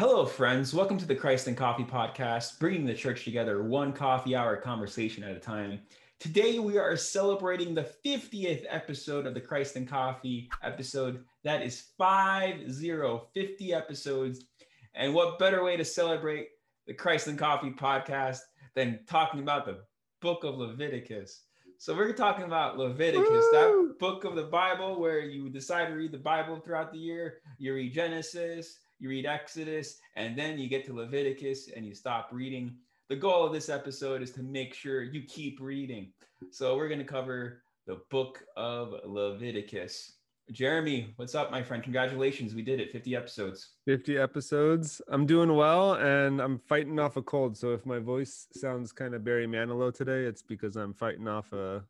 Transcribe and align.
Hello, 0.00 0.24
friends. 0.24 0.72
Welcome 0.72 0.96
to 0.96 1.04
the 1.04 1.14
Christ 1.14 1.46
and 1.46 1.54
Coffee 1.54 1.84
podcast, 1.84 2.58
bringing 2.58 2.86
the 2.86 2.94
church 2.94 3.22
together 3.22 3.62
one 3.62 3.92
coffee 3.92 4.34
hour 4.34 4.56
conversation 4.56 5.22
at 5.22 5.36
a 5.36 5.38
time. 5.38 5.78
Today, 6.18 6.58
we 6.58 6.78
are 6.78 6.96
celebrating 6.96 7.74
the 7.74 7.86
50th 8.02 8.64
episode 8.70 9.26
of 9.26 9.34
the 9.34 9.42
Christ 9.42 9.76
and 9.76 9.86
Coffee 9.86 10.48
episode. 10.62 11.22
That 11.44 11.60
is 11.60 11.88
5 11.98 12.72
0, 12.72 13.28
50 13.34 13.74
episodes. 13.74 14.46
And 14.94 15.12
what 15.12 15.38
better 15.38 15.62
way 15.62 15.76
to 15.76 15.84
celebrate 15.84 16.48
the 16.86 16.94
Christ 16.94 17.26
and 17.26 17.38
Coffee 17.38 17.72
podcast 17.72 18.38
than 18.74 19.00
talking 19.06 19.40
about 19.40 19.66
the 19.66 19.82
book 20.22 20.44
of 20.44 20.56
Leviticus? 20.56 21.42
So, 21.76 21.94
we're 21.94 22.14
talking 22.14 22.46
about 22.46 22.78
Leviticus, 22.78 23.28
Woo! 23.28 23.88
that 23.88 23.98
book 23.98 24.24
of 24.24 24.34
the 24.34 24.44
Bible 24.44 24.98
where 24.98 25.20
you 25.20 25.50
decide 25.50 25.88
to 25.88 25.94
read 25.94 26.12
the 26.12 26.16
Bible 26.16 26.58
throughout 26.58 26.90
the 26.90 26.98
year. 26.98 27.40
You 27.58 27.74
read 27.74 27.92
Genesis, 27.92 28.78
you 29.00 29.08
read 29.08 29.26
Exodus, 29.26 29.98
and 30.14 30.38
then 30.38 30.58
you 30.58 30.68
get 30.68 30.84
to 30.86 30.92
Leviticus 30.92 31.70
and 31.74 31.84
you 31.86 31.94
stop 31.94 32.28
reading. 32.30 32.76
The 33.08 33.16
goal 33.16 33.44
of 33.44 33.52
this 33.52 33.68
episode 33.68 34.22
is 34.22 34.30
to 34.32 34.42
make 34.42 34.74
sure 34.74 35.02
you 35.02 35.22
keep 35.22 35.58
reading. 35.60 36.12
So 36.50 36.76
we're 36.76 36.88
going 36.88 37.00
to 37.00 37.04
cover 37.04 37.62
the 37.86 38.00
book 38.10 38.44
of 38.56 38.94
Leviticus. 39.04 40.12
Jeremy, 40.52 41.12
what's 41.16 41.34
up, 41.34 41.50
my 41.50 41.62
friend? 41.62 41.82
Congratulations. 41.82 42.54
We 42.54 42.62
did 42.62 42.80
it 42.80 42.92
50 42.92 43.16
episodes. 43.16 43.70
50 43.86 44.18
episodes. 44.18 45.00
I'm 45.08 45.24
doing 45.24 45.54
well 45.54 45.94
and 45.94 46.40
I'm 46.40 46.58
fighting 46.58 46.98
off 46.98 47.16
a 47.16 47.22
cold. 47.22 47.56
So 47.56 47.72
if 47.72 47.86
my 47.86 48.00
voice 48.00 48.48
sounds 48.52 48.92
kind 48.92 49.14
of 49.14 49.24
Barry 49.24 49.46
Manilow 49.46 49.94
today, 49.94 50.24
it's 50.24 50.42
because 50.42 50.76
I'm 50.76 50.92
fighting 50.92 51.28
off 51.28 51.52
a 51.52 51.84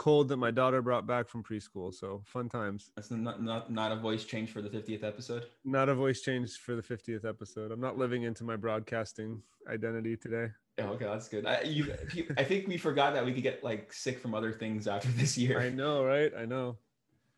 cold 0.00 0.28
that 0.28 0.38
my 0.38 0.50
daughter 0.50 0.80
brought 0.80 1.06
back 1.06 1.28
from 1.28 1.42
preschool. 1.42 1.92
So 1.92 2.22
fun 2.24 2.48
times. 2.48 2.90
That's 2.96 3.10
not 3.10 3.42
not 3.42 3.70
not 3.70 3.92
a 3.92 3.96
voice 3.96 4.24
change 4.24 4.50
for 4.50 4.62
the 4.62 4.70
50th 4.70 5.04
episode. 5.04 5.44
Not 5.62 5.90
a 5.90 5.94
voice 5.94 6.22
change 6.22 6.56
for 6.56 6.74
the 6.74 6.82
50th 6.82 7.26
episode. 7.26 7.70
I'm 7.70 7.82
not 7.82 7.98
living 7.98 8.22
into 8.22 8.42
my 8.42 8.56
broadcasting 8.56 9.42
identity 9.68 10.16
today. 10.16 10.48
Yeah, 10.78 10.88
okay, 10.88 11.04
that's 11.04 11.28
good. 11.28 11.44
I, 11.44 11.60
you, 11.62 11.94
I 12.38 12.44
think 12.44 12.66
we 12.66 12.78
forgot 12.78 13.12
that 13.12 13.26
we 13.26 13.34
could 13.34 13.42
get 13.42 13.62
like 13.62 13.92
sick 13.92 14.18
from 14.18 14.34
other 14.34 14.52
things 14.52 14.88
after 14.88 15.08
this 15.08 15.36
year. 15.36 15.60
I 15.60 15.68
know, 15.68 16.02
right? 16.02 16.32
I 16.36 16.46
know. 16.46 16.78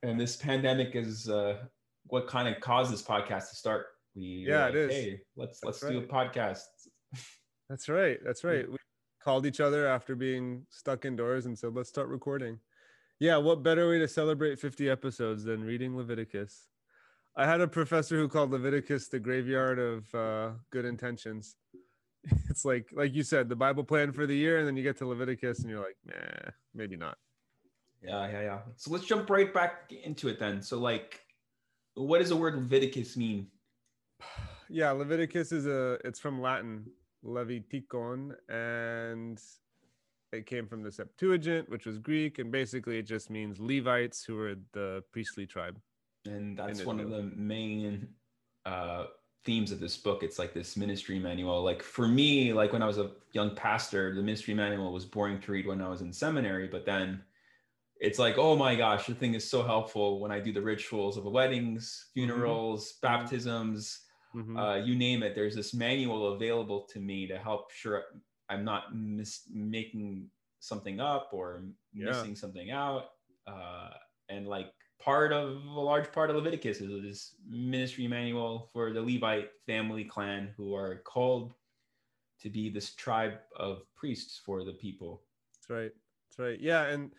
And 0.04 0.18
this 0.18 0.36
pandemic 0.36 0.94
is 0.94 1.28
uh, 1.28 1.58
what 2.06 2.28
kind 2.28 2.48
of 2.48 2.60
caused 2.60 2.92
this 2.92 3.02
podcast 3.02 3.50
to 3.50 3.56
start. 3.56 3.86
We 4.14 4.44
yeah, 4.46 4.66
like, 4.66 4.74
it 4.74 4.76
is. 4.76 4.92
Hey, 4.92 5.20
let's 5.36 5.58
that's 5.60 5.82
let's 5.82 5.82
right. 5.82 5.92
do 5.92 5.98
a 5.98 6.02
podcast. 6.02 6.60
That's 7.68 7.88
right. 7.88 8.18
That's 8.24 8.44
right. 8.44 8.70
We 8.70 8.76
called 9.22 9.46
each 9.46 9.60
other 9.60 9.86
after 9.86 10.14
being 10.14 10.66
stuck 10.70 11.04
indoors 11.04 11.46
and 11.46 11.58
said, 11.58 11.74
let's 11.74 11.88
start 11.88 12.08
recording. 12.08 12.58
Yeah, 13.20 13.36
what 13.36 13.62
better 13.62 13.88
way 13.88 13.98
to 13.98 14.08
celebrate 14.08 14.58
50 14.58 14.90
episodes 14.90 15.44
than 15.44 15.62
reading 15.62 15.96
Leviticus? 15.96 16.66
I 17.36 17.46
had 17.46 17.60
a 17.60 17.68
professor 17.68 18.16
who 18.16 18.28
called 18.28 18.50
Leviticus 18.50 19.08
the 19.08 19.18
graveyard 19.18 19.78
of 19.78 20.14
uh, 20.14 20.50
good 20.70 20.84
intentions. 20.84 21.56
It's 22.48 22.64
like, 22.64 22.88
like 22.92 23.12
you 23.14 23.24
said, 23.24 23.48
the 23.48 23.56
Bible 23.56 23.82
plan 23.82 24.12
for 24.12 24.26
the 24.28 24.36
year, 24.36 24.58
and 24.58 24.66
then 24.68 24.76
you 24.76 24.84
get 24.84 24.96
to 24.98 25.06
Leviticus, 25.08 25.58
and 25.60 25.70
you're 25.70 25.80
like, 25.80 25.96
nah, 26.06 26.50
maybe 26.72 26.96
not. 26.96 27.18
Yeah, 28.00 28.28
yeah, 28.28 28.42
yeah. 28.42 28.58
So 28.76 28.92
let's 28.92 29.06
jump 29.06 29.28
right 29.28 29.52
back 29.52 29.92
into 30.04 30.28
it 30.28 30.38
then. 30.38 30.62
So, 30.62 30.78
like, 30.78 31.20
what 31.94 32.18
does 32.18 32.28
the 32.28 32.36
word 32.36 32.54
Leviticus 32.54 33.16
mean? 33.16 33.48
Yeah, 34.68 34.92
Leviticus 34.92 35.52
is 35.52 35.66
a. 35.66 35.98
It's 36.02 36.18
from 36.18 36.40
Latin, 36.40 36.86
Levitikon, 37.24 38.34
and 38.48 39.40
it 40.32 40.46
came 40.46 40.66
from 40.66 40.82
the 40.82 40.90
Septuagint, 40.90 41.68
which 41.68 41.86
was 41.86 41.98
Greek, 41.98 42.38
and 42.38 42.50
basically 42.50 42.98
it 42.98 43.06
just 43.06 43.30
means 43.30 43.58
Levites 43.60 44.24
who 44.24 44.36
were 44.36 44.54
the 44.72 45.02
priestly 45.12 45.46
tribe. 45.46 45.78
And 46.24 46.56
that's 46.56 46.84
one 46.84 47.00
of 47.00 47.10
the 47.10 47.22
main 47.34 48.08
uh, 48.64 49.06
themes 49.44 49.72
of 49.72 49.80
this 49.80 49.96
book. 49.96 50.22
It's 50.22 50.38
like 50.38 50.54
this 50.54 50.76
ministry 50.76 51.18
manual. 51.18 51.62
Like 51.62 51.82
for 51.82 52.06
me, 52.06 52.52
like 52.52 52.72
when 52.72 52.82
I 52.82 52.86
was 52.86 52.98
a 52.98 53.10
young 53.32 53.54
pastor, 53.54 54.14
the 54.14 54.22
ministry 54.22 54.54
manual 54.54 54.92
was 54.92 55.04
boring 55.04 55.40
to 55.40 55.52
read 55.52 55.66
when 55.66 55.82
I 55.82 55.88
was 55.88 56.00
in 56.00 56.12
seminary, 56.12 56.68
but 56.68 56.86
then 56.86 57.22
it's 58.00 58.18
like, 58.18 58.38
oh 58.38 58.56
my 58.56 58.74
gosh, 58.74 59.06
the 59.06 59.14
thing 59.14 59.34
is 59.34 59.48
so 59.48 59.62
helpful 59.62 60.20
when 60.20 60.32
I 60.32 60.40
do 60.40 60.52
the 60.52 60.60
rituals 60.60 61.16
of 61.16 61.24
the 61.24 61.30
weddings, 61.30 61.84
mm-hmm. 61.84 62.20
funerals, 62.20 62.92
mm-hmm. 62.92 63.06
baptisms 63.06 64.00
mm-hmm. 64.34 64.56
uh, 64.56 64.76
you 64.76 64.94
name 64.94 65.22
it. 65.22 65.34
There's 65.34 65.54
this 65.54 65.74
manual 65.74 66.34
available 66.34 66.82
to 66.92 67.00
me 67.00 67.26
to 67.26 67.38
help 67.38 67.70
sure 67.70 68.04
I'm 68.48 68.64
not 68.64 68.94
mis- 68.94 69.48
making 69.52 70.28
something 70.60 71.00
up 71.00 71.30
or 71.32 71.64
yeah. 71.92 72.06
missing 72.06 72.36
something 72.36 72.70
out. 72.70 73.10
Uh, 73.46 73.90
and 74.28 74.46
like 74.46 74.72
part 75.00 75.32
of 75.32 75.64
a 75.64 75.80
large 75.80 76.12
part 76.12 76.30
of 76.30 76.36
Leviticus 76.36 76.80
is 76.80 77.02
this 77.02 77.34
ministry 77.48 78.06
manual 78.06 78.70
for 78.72 78.92
the 78.92 79.02
Levite 79.02 79.50
family 79.66 80.04
clan 80.04 80.50
who 80.56 80.74
are 80.74 81.02
called 81.04 81.54
to 82.40 82.50
be 82.50 82.68
this 82.68 82.94
tribe 82.94 83.34
of 83.56 83.82
priests 83.94 84.40
for 84.44 84.64
the 84.64 84.72
people. 84.72 85.22
That's 85.54 85.70
right. 85.70 85.92
That's 86.28 86.38
right. 86.38 86.60
Yeah. 86.60 86.86
And 86.86 87.12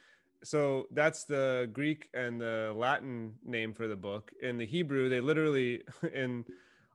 so 0.44 0.88
that's 0.91 1.24
the 1.24 1.69
Greek 1.72 2.09
and 2.13 2.40
the 2.40 2.74
Latin 2.75 3.34
name 3.45 3.74
for 3.74 3.88
the 3.88 3.95
book. 3.95 4.31
In 4.41 4.57
the 4.57 4.66
Hebrew, 4.66 5.09
they 5.09 5.22
literally 5.22 5.81
in 6.13 6.45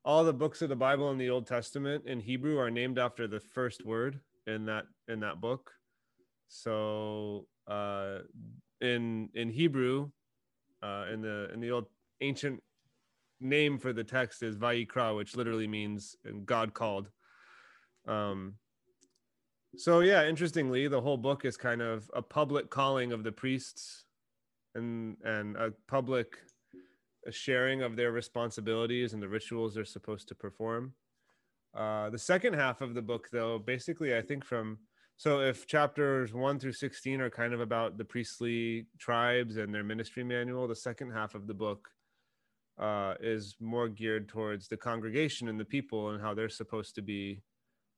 all 0.08 0.24
the 0.24 0.32
books 0.32 0.62
of 0.62 0.70
the 0.70 0.74
Bible 0.74 1.10
in 1.10 1.18
the 1.18 1.28
Old 1.28 1.46
Testament 1.46 2.06
in 2.06 2.18
Hebrew 2.18 2.58
are 2.58 2.70
named 2.70 2.98
after 2.98 3.28
the 3.28 3.40
first 3.40 3.84
word 3.84 4.18
in 4.46 4.64
that 4.64 4.86
in 5.06 5.20
that 5.20 5.38
book. 5.38 5.70
So 6.48 7.46
uh, 7.66 8.20
in 8.80 9.28
in 9.34 9.50
Hebrew, 9.50 10.08
uh, 10.82 11.04
in 11.12 11.20
the 11.20 11.50
in 11.52 11.60
the 11.60 11.72
old 11.72 11.88
ancient 12.22 12.62
name 13.38 13.78
for 13.78 13.92
the 13.92 14.02
text 14.02 14.42
is 14.42 14.56
Vayikra, 14.56 15.14
which 15.14 15.36
literally 15.36 15.68
means 15.68 16.16
God 16.46 16.72
called. 16.72 17.10
Um, 18.06 18.54
so 19.76 20.00
yeah, 20.00 20.26
interestingly, 20.26 20.88
the 20.88 21.02
whole 21.02 21.18
book 21.18 21.44
is 21.44 21.58
kind 21.58 21.82
of 21.82 22.10
a 22.14 22.22
public 22.22 22.70
calling 22.70 23.12
of 23.12 23.24
the 23.24 23.32
priests 23.32 24.06
and 24.74 25.18
and 25.22 25.54
a 25.58 25.74
public 25.86 26.38
a 27.28 27.32
sharing 27.32 27.82
of 27.82 27.94
their 27.94 28.10
responsibilities 28.10 29.12
and 29.12 29.22
the 29.22 29.28
rituals 29.28 29.74
they're 29.74 29.84
supposed 29.84 30.26
to 30.28 30.34
perform. 30.34 30.94
Uh, 31.76 32.08
the 32.10 32.18
second 32.18 32.54
half 32.54 32.80
of 32.80 32.94
the 32.94 33.02
book, 33.02 33.28
though, 33.30 33.58
basically, 33.58 34.16
I 34.16 34.22
think 34.22 34.44
from 34.44 34.78
so 35.18 35.40
if 35.40 35.66
chapters 35.66 36.32
one 36.32 36.60
through 36.60 36.74
16 36.74 37.20
are 37.20 37.28
kind 37.28 37.52
of 37.52 37.60
about 37.60 37.98
the 37.98 38.04
priestly 38.04 38.86
tribes 38.98 39.56
and 39.56 39.74
their 39.74 39.82
ministry 39.82 40.22
manual, 40.22 40.68
the 40.68 40.76
second 40.76 41.10
half 41.10 41.34
of 41.34 41.48
the 41.48 41.54
book 41.54 41.88
uh, 42.78 43.14
is 43.20 43.56
more 43.60 43.88
geared 43.88 44.28
towards 44.28 44.68
the 44.68 44.76
congregation 44.76 45.48
and 45.48 45.58
the 45.58 45.64
people 45.64 46.10
and 46.10 46.22
how 46.22 46.34
they're 46.34 46.48
supposed 46.48 46.94
to 46.94 47.02
be 47.02 47.42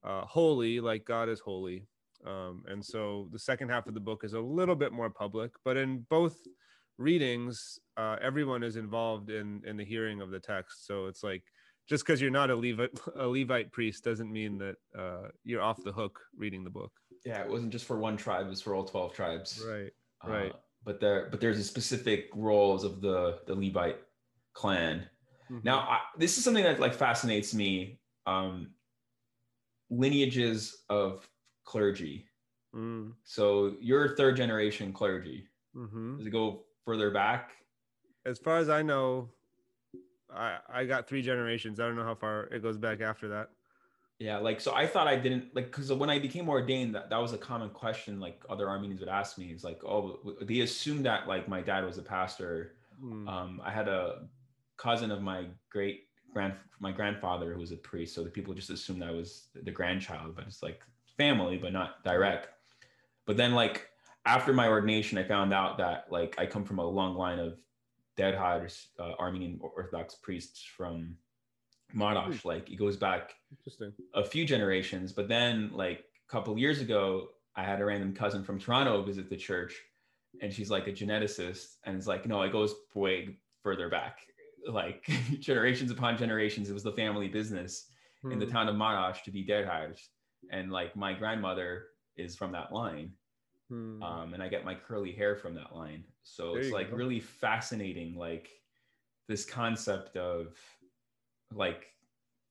uh, 0.03 0.23
holy, 0.23 0.81
like 0.81 1.05
God 1.05 1.29
is 1.29 1.41
holy. 1.41 1.87
Um, 2.27 2.65
and 2.67 2.83
so 2.83 3.29
the 3.33 3.39
second 3.39 3.69
half 3.69 3.87
of 3.87 3.93
the 3.93 4.01
book 4.01 4.25
is 4.25 4.33
a 4.33 4.41
little 4.41 4.75
bit 4.75 4.93
more 4.93 5.11
public, 5.11 5.53
but 5.63 5.77
in 5.77 6.07
both 6.09 6.39
readings, 7.01 7.79
uh, 7.97 8.17
everyone 8.23 8.63
is 8.63 8.77
involved 8.77 9.31
in 9.31 9.63
in 9.67 9.77
the 9.77 9.85
hearing 9.85 10.21
of 10.21 10.31
the 10.31 10.39
text. 10.39 10.87
So 10.87 11.07
it's 11.07 11.25
like 11.25 11.43
just 11.89 12.05
because 12.05 12.21
you're 12.21 12.31
not 12.31 12.51
a 12.51 12.57
Levite 12.57 12.91
a 13.17 13.27
Levite 13.27 13.73
priest 13.73 14.05
doesn't 14.05 14.31
mean 14.31 14.59
that 14.59 14.77
uh, 14.97 15.29
you're 15.45 15.63
off 15.63 15.83
the 15.83 15.93
hook 15.93 16.21
reading 16.37 16.63
the 16.63 16.71
book. 16.71 16.93
Yeah, 17.25 17.43
it 17.43 17.51
wasn't 17.51 17.73
just 17.73 17.87
for 17.87 17.99
one 17.99 18.17
tribe; 18.17 18.47
it 18.47 18.51
was 18.51 18.63
for 18.63 18.75
all 18.75 18.85
twelve 18.85 19.13
tribes. 19.15 19.63
Right. 19.67 19.93
Uh, 20.25 20.31
right. 20.31 20.53
But 20.85 21.01
there, 21.01 21.29
but 21.31 21.41
there's 21.41 21.59
a 21.59 21.65
specific 21.65 22.29
roles 22.35 22.85
of 22.85 23.01
the 23.01 23.41
the 23.47 23.55
Levite 23.55 23.99
clan. 24.53 25.07
Mm-hmm. 25.51 25.61
Now, 25.65 25.81
I, 25.81 25.99
this 26.17 26.39
is 26.39 26.45
something 26.45 26.65
that 26.65 26.79
like 26.79 26.95
fascinates 26.95 27.55
me. 27.55 27.99
Um, 28.27 28.71
lineages 29.91 30.85
of 30.89 31.29
clergy. 31.65 32.27
Mm. 32.75 33.13
So 33.25 33.75
you're 33.81 34.15
third 34.17 34.37
generation 34.37 34.93
clergy. 34.93 35.49
Mm-hmm. 35.77 36.19
Does 36.19 36.27
it 36.27 36.31
go 36.31 36.65
further 36.91 37.11
back? 37.11 37.53
As 38.27 38.39
far 38.39 38.59
as 38.59 38.69
I 38.69 38.83
know, 38.83 39.29
I 40.35 40.59
I 40.69 40.85
got 40.85 41.09
three 41.09 41.23
generations. 41.23 41.79
I 41.79 41.87
don't 41.87 41.97
know 41.97 42.05
how 42.05 42.17
far 42.17 42.45
it 42.47 42.63
goes 42.63 42.77
back 42.77 43.01
after 43.01 43.29
that. 43.29 43.51
Yeah, 44.19 44.39
like 44.39 44.61
so 44.61 44.75
I 44.75 44.87
thought 44.87 45.07
I 45.07 45.17
didn't 45.17 45.55
like 45.55 45.67
because 45.67 45.93
when 45.93 46.11
I 46.11 46.19
became 46.19 46.49
ordained, 46.49 46.95
that, 46.97 47.09
that 47.11 47.17
was 47.17 47.33
a 47.33 47.39
common 47.39 47.71
question 47.71 48.21
like 48.21 48.43
other 48.51 48.69
Armenians 48.69 49.01
would 49.01 49.09
ask 49.09 49.39
me. 49.39 49.47
It's 49.47 49.65
like, 49.65 49.83
oh, 49.85 50.19
they 50.43 50.61
assumed 50.61 51.07
that 51.07 51.29
like 51.29 51.49
my 51.49 51.61
dad 51.61 51.85
was 51.85 51.97
a 51.97 52.03
pastor. 52.03 52.75
Mm. 53.03 53.29
Um, 53.29 53.63
I 53.65 53.71
had 53.71 53.89
a 53.89 54.27
cousin 54.77 55.11
of 55.11 55.23
my 55.23 55.47
great 55.71 56.09
grand 56.35 56.55
my 56.81 56.93
grandfather 56.93 57.55
who 57.55 57.61
was 57.61 57.73
a 57.73 57.77
priest, 57.77 58.15
so 58.15 58.25
the 58.25 58.31
people 58.31 58.53
just 58.53 58.71
assumed 58.71 59.03
I 59.03 59.13
was 59.13 59.47
the 59.55 59.71
grandchild, 59.71 60.35
but 60.35 60.45
it's 60.47 60.63
like 60.63 60.81
family, 61.17 61.57
but 61.57 61.73
not 61.73 62.03
direct. 62.05 62.49
But 63.27 63.37
then 63.37 63.55
like 63.55 63.89
after 64.35 64.53
my 64.53 64.69
ordination, 64.69 65.19
I 65.19 65.25
found 65.25 65.53
out 65.53 65.79
that 65.79 66.07
like 66.11 66.35
I 66.39 66.47
come 66.47 66.65
from 66.65 66.79
a 66.79 66.87
long 66.87 67.15
line 67.17 67.39
of 67.39 67.59
Derhad 68.17 68.63
uh, 68.99 69.13
Armenian 69.19 69.59
Orthodox 69.61 70.15
priests 70.15 70.63
from 70.77 71.17
Marash. 71.95 72.41
Hmm. 72.43 72.49
Like 72.49 72.71
it 72.71 72.77
goes 72.77 72.97
back 72.97 73.35
a 74.15 74.25
few 74.25 74.45
generations. 74.45 75.13
But 75.13 75.29
then 75.29 75.71
like 75.73 76.05
a 76.29 76.33
couple 76.33 76.57
years 76.59 76.81
ago, 76.81 77.31
I 77.57 77.65
had 77.65 77.81
a 77.81 77.85
random 77.85 78.15
cousin 78.15 78.45
from 78.45 78.59
Toronto 78.59 79.03
visit 79.03 79.29
the 79.29 79.37
church, 79.37 79.75
and 80.41 80.53
she's 80.53 80.71
like 80.71 80.87
a 80.87 80.93
geneticist, 80.93 81.77
and 81.85 81.97
it's 81.97 82.07
like 82.07 82.27
no, 82.27 82.43
it 82.43 82.53
goes 82.53 82.75
way 82.95 83.37
further 83.63 83.89
back. 83.89 84.19
like 84.69 85.09
generations 85.41 85.91
upon 85.91 86.17
generations, 86.19 86.71
it 86.71 86.75
was 86.75 86.83
the 86.83 86.93
family 86.93 87.29
business 87.29 87.87
in 88.31 88.39
the 88.39 88.45
Hmm. 88.47 88.53
town 88.53 88.69
of 88.69 88.77
Marash 88.77 89.23
to 89.25 89.31
be 89.31 89.45
derhaj. 89.45 89.99
And 90.53 90.71
like 90.71 90.95
my 90.95 91.15
grandmother 91.15 91.87
is 92.17 92.37
from 92.37 92.53
that 92.53 92.71
line. 92.73 93.13
Hmm. 93.71 94.03
Um, 94.03 94.35
and 94.35 94.43
I 94.43 94.49
get 94.49 94.65
my 94.65 94.75
curly 94.75 95.13
hair 95.13 95.37
from 95.37 95.55
that 95.55 95.75
line. 95.75 96.05
So 96.23 96.55
There 96.55 96.63
it's 96.63 96.73
like 96.73 96.91
go. 96.91 96.97
really 96.97 97.21
fascinating, 97.21 98.17
like 98.17 98.51
this 99.29 99.45
concept 99.45 100.17
of 100.17 100.57
like 101.55 101.87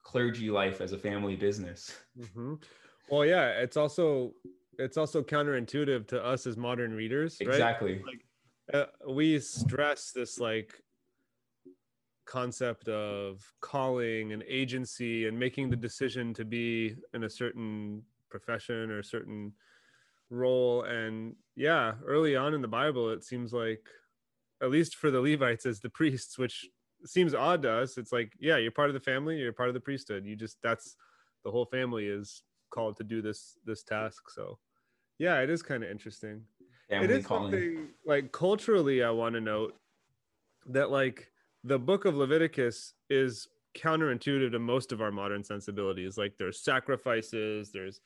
clergy 0.04 0.50
life 0.50 0.80
as 0.80 0.94
a 0.94 0.98
family 0.98 1.36
business. 1.36 1.94
hmm 2.34 2.56
Well, 3.10 3.26
yeah, 3.26 3.50
it's 3.50 3.76
also 3.76 4.34
it's 4.78 4.96
also 4.98 5.22
counterintuitive 5.22 6.08
to 6.08 6.24
us 6.24 6.48
as 6.48 6.56
modern 6.56 6.94
readers, 6.94 7.38
right? 7.42 7.50
Exactly. 7.50 8.02
Like 8.06 8.26
uh, 8.74 9.12
we 9.12 9.40
stress 9.40 10.12
this 10.12 10.40
like 10.40 10.82
concept 12.26 12.88
of 12.88 13.44
calling 13.60 14.32
and 14.32 14.44
agency 14.48 15.28
and 15.28 15.38
making 15.38 15.70
the 15.70 15.76
decision 15.76 16.34
to 16.36 16.46
be 16.46 16.96
in 17.14 17.24
a 17.24 17.30
certain 17.30 18.04
profession 18.30 18.90
or 18.92 19.00
a 19.00 19.04
certain 19.04 19.52
role. 20.30 20.84
And 20.84 21.36
yeah 21.56 21.94
early 22.06 22.36
on 22.38 22.54
in 22.54 22.62
the 22.62 22.68
bible 22.70 23.10
it 23.10 23.22
seems 23.22 23.52
like 23.52 23.86
at 24.64 24.72
least 24.72 24.96
for 24.96 25.12
the 25.12 25.20
levites 25.20 25.66
as 25.66 25.82
the 25.82 25.90
priests 26.00 26.38
which 26.38 26.66
seems 27.06 27.34
odd 27.34 27.62
to 27.64 27.72
us. 27.72 27.98
It's 27.98 28.12
like 28.12 28.34
yeah 28.40 28.58
you're 28.58 28.72
part 28.72 28.90
of 28.90 28.94
the 28.94 29.00
family 29.00 29.38
you're 29.38 29.54
part 29.54 29.70
of 29.70 29.74
the 29.76 29.82
priesthood. 29.82 30.26
You 30.26 30.36
just 30.36 30.58
that's 30.64 30.96
the 31.44 31.52
whole 31.52 31.66
family 31.66 32.08
is 32.08 32.44
called 32.72 32.98
to 32.98 33.04
do 33.04 33.22
this 33.22 33.58
this 33.66 33.84
task. 33.84 34.30
So 34.30 34.60
yeah 35.18 35.40
it 35.42 35.50
is 35.50 35.62
kind 35.62 35.84
of 35.84 35.90
interesting 35.90 36.44
Family 36.90 37.06
it 37.06 37.12
is 37.12 37.26
calling. 37.26 37.52
something 37.52 37.88
like 38.06 38.32
culturally 38.32 39.04
i 39.04 39.12
want 39.12 39.36
to 39.36 39.42
note 39.42 39.76
that 40.66 40.90
like 40.90 41.32
the 41.64 41.78
book 41.78 42.06
of 42.06 42.16
leviticus 42.16 42.94
is 43.10 43.48
counterintuitive 43.78 44.52
to 44.52 44.60
most 44.60 44.92
of 44.92 45.02
our 45.02 45.12
modern 45.12 45.44
sensibilities. 45.44 46.18
Like 46.18 46.34
there's 46.38 46.60
sacrifices 46.60 47.72
there's 47.72 48.02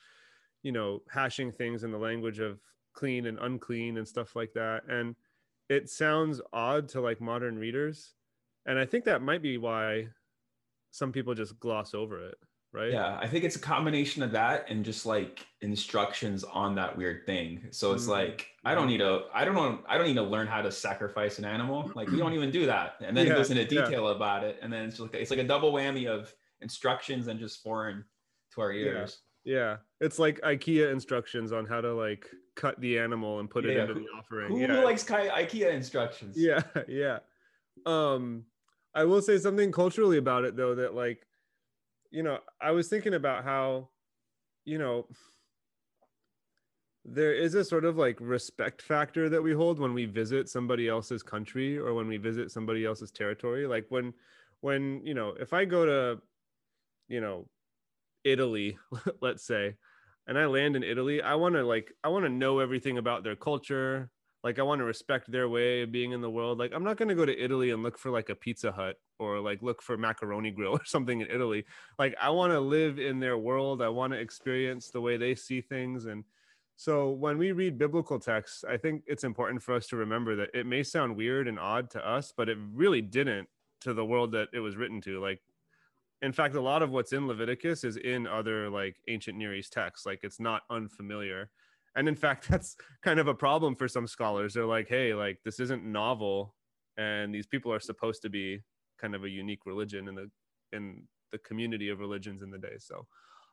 you 0.63 0.71
know 0.71 1.01
hashing 1.11 1.51
things 1.51 1.83
in 1.83 1.91
the 1.91 1.97
language 1.97 2.39
of 2.39 2.59
clean 2.93 3.25
and 3.27 3.37
unclean 3.39 3.97
and 3.97 4.07
stuff 4.07 4.35
like 4.35 4.53
that 4.53 4.83
and 4.87 5.15
it 5.69 5.89
sounds 5.89 6.41
odd 6.51 6.87
to 6.89 7.01
like 7.01 7.19
modern 7.21 7.57
readers 7.57 8.15
and 8.65 8.79
i 8.79 8.85
think 8.85 9.03
that 9.05 9.21
might 9.21 9.41
be 9.41 9.57
why 9.57 10.07
some 10.91 11.11
people 11.11 11.33
just 11.33 11.59
gloss 11.59 11.93
over 11.93 12.25
it 12.27 12.35
right 12.71 12.91
Yeah, 12.91 13.17
I 13.21 13.27
think 13.27 13.43
it's 13.43 13.55
a 13.55 13.59
combination 13.59 14.23
of 14.23 14.31
that 14.31 14.65
and 14.69 14.83
just 14.85 15.05
like 15.05 15.45
instructions 15.61 16.43
on 16.43 16.73
that 16.75 16.95
weird 16.97 17.25
thing. 17.25 17.67
So 17.71 17.93
it's 17.93 18.05
Mm. 18.05 18.09
like 18.09 18.47
I 18.63 18.73
don't 18.75 18.87
need 18.87 18.97
to 18.97 19.25
I 19.33 19.45
don't 19.45 19.53
know 19.55 19.83
I 19.87 19.97
don't 19.97 20.07
need 20.07 20.15
to 20.15 20.23
learn 20.23 20.47
how 20.47 20.61
to 20.61 20.71
sacrifice 20.71 21.37
an 21.39 21.45
animal. 21.45 21.91
Like 21.95 22.09
we 22.09 22.17
don't 22.17 22.33
even 22.33 22.49
do 22.51 22.65
that. 22.65 22.95
And 23.01 23.15
then 23.15 23.27
Yeah, 23.27 23.33
it 23.33 23.35
goes 23.35 23.51
into 23.51 23.63
yeah. 23.63 23.83
detail 23.85 24.07
about 24.09 24.43
it. 24.43 24.57
And 24.61 24.71
then 24.73 24.85
it's 24.85 24.97
just 24.97 25.13
like 25.13 25.21
it's 25.21 25.29
like 25.31 25.39
a 25.39 25.43
double 25.47 25.71
whammy 25.71 26.07
of 26.07 26.33
instructions 26.61 27.27
and 27.27 27.39
just 27.39 27.61
foreign 27.63 28.03
to 28.53 28.61
our 28.61 28.71
Yeah. 28.71 28.85
ears. 28.85 29.19
yeah 29.43 29.77
it's 30.03 30.19
like 30.19 30.39
ikea 30.41 30.91
instructions 30.91 31.51
on 31.51 31.65
how 31.65 31.81
to 31.81 31.93
like 31.93 32.27
cut 32.55 32.79
the 32.81 32.99
animal 32.99 33.39
and 33.39 33.49
put 33.49 33.65
it 33.65 33.77
into 33.77 33.93
who- 33.93 33.99
the 34.01 34.05
offering. 34.17 34.51
Who 34.51 34.59
yeah. 34.59 34.83
likes 34.83 35.03
IKEA 35.03 35.71
instructions? 35.73 36.37
yeah 36.37 36.61
yeah. 36.87 37.19
Um 37.85 38.45
i 38.95 39.03
will 39.03 39.21
say 39.21 39.37
something 39.39 39.71
culturally 39.71 40.17
about 40.17 40.43
it 40.45 40.55
though 40.55 40.75
that 40.75 40.93
like 40.93 41.25
you 42.11 42.21
know 42.21 42.37
i 42.61 42.69
was 42.71 42.87
thinking 42.87 43.15
about 43.15 43.43
how 43.43 43.89
you 44.65 44.77
know 44.77 45.07
there 47.03 47.33
is 47.33 47.55
a 47.55 47.63
sort 47.63 47.83
of 47.83 47.97
like 47.97 48.17
respect 48.21 48.81
factor 48.81 49.29
that 49.29 49.41
we 49.41 49.51
hold 49.51 49.79
when 49.79 49.93
we 49.93 50.05
visit 50.05 50.47
somebody 50.47 50.87
else's 50.87 51.23
country 51.23 51.77
or 51.77 51.93
when 51.93 52.07
we 52.07 52.15
visit 52.15 52.49
somebody 52.49 52.85
else's 52.85 53.11
territory. 53.11 53.67
Like 53.67 53.85
when 53.89 54.13
when 54.63 55.01
you 55.03 55.13
know 55.13 55.35
if 55.39 55.51
i 55.51 55.65
go 55.65 55.85
to 55.85 56.21
you 57.09 57.19
know 57.19 57.45
italy 58.23 58.77
let's 59.21 59.43
say 59.45 59.75
and 60.27 60.37
i 60.37 60.45
land 60.45 60.75
in 60.75 60.83
italy 60.83 61.21
i 61.21 61.35
want 61.35 61.55
to 61.55 61.63
like 61.63 61.91
i 62.03 62.07
want 62.07 62.25
to 62.25 62.29
know 62.29 62.59
everything 62.59 62.97
about 62.97 63.23
their 63.23 63.35
culture. 63.35 64.09
Like 64.43 64.59
i 64.59 64.61
want 64.61 64.79
to 64.79 64.85
respect 64.85 65.31
their 65.31 65.47
way 65.47 65.83
of 65.83 65.91
being 65.91 66.11
in 66.11 66.19
the 66.19 66.29
world. 66.29 66.59
Like 66.59 66.73
i'm 66.73 66.83
not 66.83 66.97
going 66.97 67.09
to 67.09 67.15
go 67.15 67.25
to 67.25 67.43
italy 67.43 67.71
and 67.71 67.81
look 67.81 67.97
for 67.97 68.11
like 68.11 68.29
a 68.29 68.35
pizza 68.35 68.71
hut 68.71 68.97
or 69.17 69.39
like 69.39 69.61
look 69.61 69.81
for 69.81 69.97
macaroni 69.97 70.51
grill 70.51 70.73
or 70.79 70.85
something 70.85 71.21
in 71.21 71.27
italy. 71.29 71.65
Like 71.97 72.15
i 72.21 72.29
want 72.29 72.51
to 72.51 72.59
live 72.59 72.99
in 72.99 73.19
their 73.19 73.37
world. 73.37 73.81
I 73.81 73.89
want 73.89 74.11
to 74.13 74.19
experience 74.19 74.89
the 74.89 75.01
way 75.01 75.15
they 75.17 75.35
see 75.35 75.61
things. 75.61 76.05
And 76.05 76.25
so 76.75 77.11
when 77.11 77.37
we 77.37 77.51
read 77.51 77.77
biblical 77.77 78.19
texts 78.19 78.65
i 78.67 78.75
think 78.75 79.03
it's 79.05 79.23
important 79.23 79.61
for 79.61 79.75
us 79.75 79.85
to 79.87 79.95
remember 79.95 80.35
that 80.35 80.49
it 80.55 80.65
may 80.65 80.81
sound 80.81 81.15
weird 81.15 81.47
and 81.47 81.59
odd 81.59 81.87
to 81.91 82.03
us 82.05 82.33
but 82.35 82.49
it 82.49 82.57
really 82.73 82.99
didn't 82.99 83.47
to 83.83 83.93
the 83.93 84.05
world 84.05 84.31
that 84.31 84.47
it 84.53 84.59
was 84.59 84.75
written 84.75 85.01
to. 85.01 85.21
Like 85.21 85.41
in 86.23 86.31
fact 86.31 86.55
a 86.55 86.61
lot 86.61 86.81
of 86.81 86.89
what's 86.89 87.13
in 87.13 87.27
leviticus 87.27 87.83
is 87.83 87.97
in 87.97 88.25
other 88.25 88.69
like 88.69 88.95
ancient 89.07 89.37
near 89.37 89.53
east 89.53 89.73
texts 89.73 90.05
like 90.05 90.21
it's 90.23 90.39
not 90.39 90.63
unfamiliar. 90.71 91.49
And 91.95 92.07
in 92.07 92.15
fact 92.15 92.47
that's 92.49 92.75
kind 93.03 93.19
of 93.19 93.27
a 93.27 93.35
problem 93.35 93.75
for 93.75 93.87
some 93.87 94.07
scholars. 94.07 94.53
They're 94.53 94.65
like 94.65 94.87
hey 94.87 95.13
like 95.13 95.39
this 95.43 95.59
isn't 95.59 95.83
novel 95.83 96.55
and 96.97 97.33
these 97.33 97.45
people 97.45 97.71
are 97.71 97.79
supposed 97.79 98.21
to 98.23 98.29
be 98.29 98.61
kind 98.99 99.13
of 99.13 99.23
a 99.23 99.29
unique 99.29 99.65
religion 99.65 100.07
in 100.07 100.15
the 100.15 100.31
in 100.71 101.03
the 101.31 101.37
community 101.39 101.89
of 101.89 101.99
religions 101.99 102.41
in 102.41 102.49
the 102.49 102.57
day. 102.57 102.77
So 102.79 103.05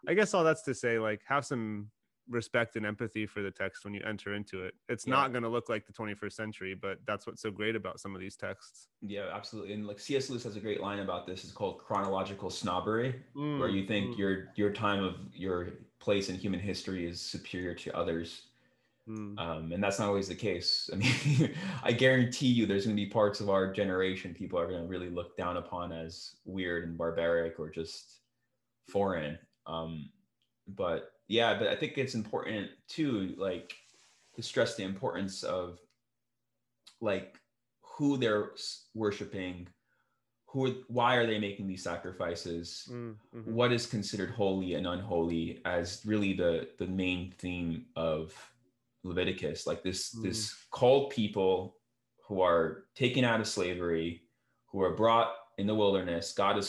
i 0.08 0.14
guess 0.14 0.32
all 0.32 0.42
that's 0.42 0.62
to 0.62 0.74
say 0.74 0.98
like 0.98 1.20
have 1.28 1.44
some 1.44 1.90
respect 2.28 2.76
and 2.76 2.86
empathy 2.86 3.26
for 3.26 3.42
the 3.42 3.50
text 3.50 3.84
when 3.84 3.92
you 3.94 4.02
enter 4.06 4.34
into 4.34 4.62
it 4.62 4.74
it's 4.88 5.06
Yeah. 5.06 5.14
not 5.14 5.32
going 5.32 5.42
to 5.42 5.48
look 5.48 5.68
like 5.68 5.86
the 5.86 5.92
21st 5.92 6.32
century 6.32 6.74
but 6.74 6.98
that's 7.06 7.26
what's 7.26 7.42
so 7.42 7.50
great 7.50 7.74
about 7.76 7.98
some 8.00 8.14
of 8.14 8.20
these 8.20 8.36
texts 8.36 8.88
Yeah, 9.00 9.28
absolutely. 9.32 9.72
And 9.72 9.86
like 9.86 9.98
C.S. 9.98 10.28
Lewis 10.30 10.44
has 10.44 10.56
a 10.56 10.60
great 10.60 10.80
line 10.80 10.98
about 11.00 11.26
this. 11.26 11.42
It's 11.44 11.52
called 11.52 11.78
chronological 11.78 12.50
snobbery. 12.50 13.22
where 13.56 13.68
Mm, 13.68 13.74
you 13.76 13.86
think 13.86 14.14
mm, 14.14 14.18
your 14.18 14.48
your 14.56 14.72
time 14.72 15.02
of 15.02 15.14
your 15.34 15.68
place 15.98 16.28
in 16.28 16.36
human 16.36 16.60
history 16.60 17.06
is 17.06 17.20
superior 17.20 17.74
to 17.74 17.90
others 17.96 18.48
mm. 19.08 19.38
um, 19.38 19.72
and 19.72 19.82
that's 19.82 19.98
not 19.98 20.08
always 20.08 20.28
the 20.28 20.34
case 20.34 20.88
i 20.92 20.96
mean 20.96 21.54
i 21.82 21.92
guarantee 21.92 22.46
you 22.48 22.66
there's 22.66 22.84
going 22.86 22.96
to 22.96 23.02
be 23.02 23.08
parts 23.10 23.40
of 23.40 23.48
our 23.50 23.72
generation 23.72 24.34
people 24.34 24.58
are 24.58 24.66
going 24.68 24.80
to 24.82 24.88
really 24.88 25.10
look 25.10 25.36
down 25.36 25.56
upon 25.56 25.92
as 25.92 26.36
weird 26.44 26.84
and 26.88 26.96
barbaric 26.98 27.58
or 27.58 27.68
just 27.70 28.20
foreign 28.88 29.38
um, 29.66 30.10
but 30.68 31.12
yeah 31.30 31.54
but 31.58 31.68
i 31.68 31.76
think 31.76 31.96
it's 31.96 32.14
important 32.14 32.68
too 32.88 33.34
like 33.38 33.72
to 34.34 34.42
stress 34.42 34.74
the 34.74 34.82
importance 34.82 35.42
of 35.42 35.78
like 37.00 37.38
who 37.80 38.16
they're 38.16 38.50
worshiping 38.94 39.66
who 40.46 40.66
are, 40.66 40.74
why 40.88 41.14
are 41.14 41.26
they 41.26 41.38
making 41.38 41.66
these 41.68 41.82
sacrifices 41.82 42.88
Mm, 42.90 43.14
mhm. 43.34 43.46
what 43.46 43.72
is 43.72 43.86
considered 43.86 44.30
holy 44.30 44.74
and 44.74 44.86
unholy 44.86 45.60
as 45.64 46.02
really 46.04 46.32
the 46.32 46.68
the 46.78 46.86
main 46.86 47.30
theme 47.38 47.86
of 47.96 48.34
leviticus 49.04 49.66
like 49.66 49.82
this 49.82 50.14
Mhm. 50.14 50.22
this 50.22 50.54
called 50.70 51.10
people 51.10 51.76
who 52.26 52.40
are 52.42 52.84
taken 52.94 53.24
out 53.24 53.40
of 53.40 53.46
slavery 53.48 54.22
who 54.66 54.82
are 54.82 54.94
brought 54.94 55.34
in 55.58 55.66
the 55.66 55.74
wilderness 55.74 56.32
god 56.32 56.58
is 56.58 56.68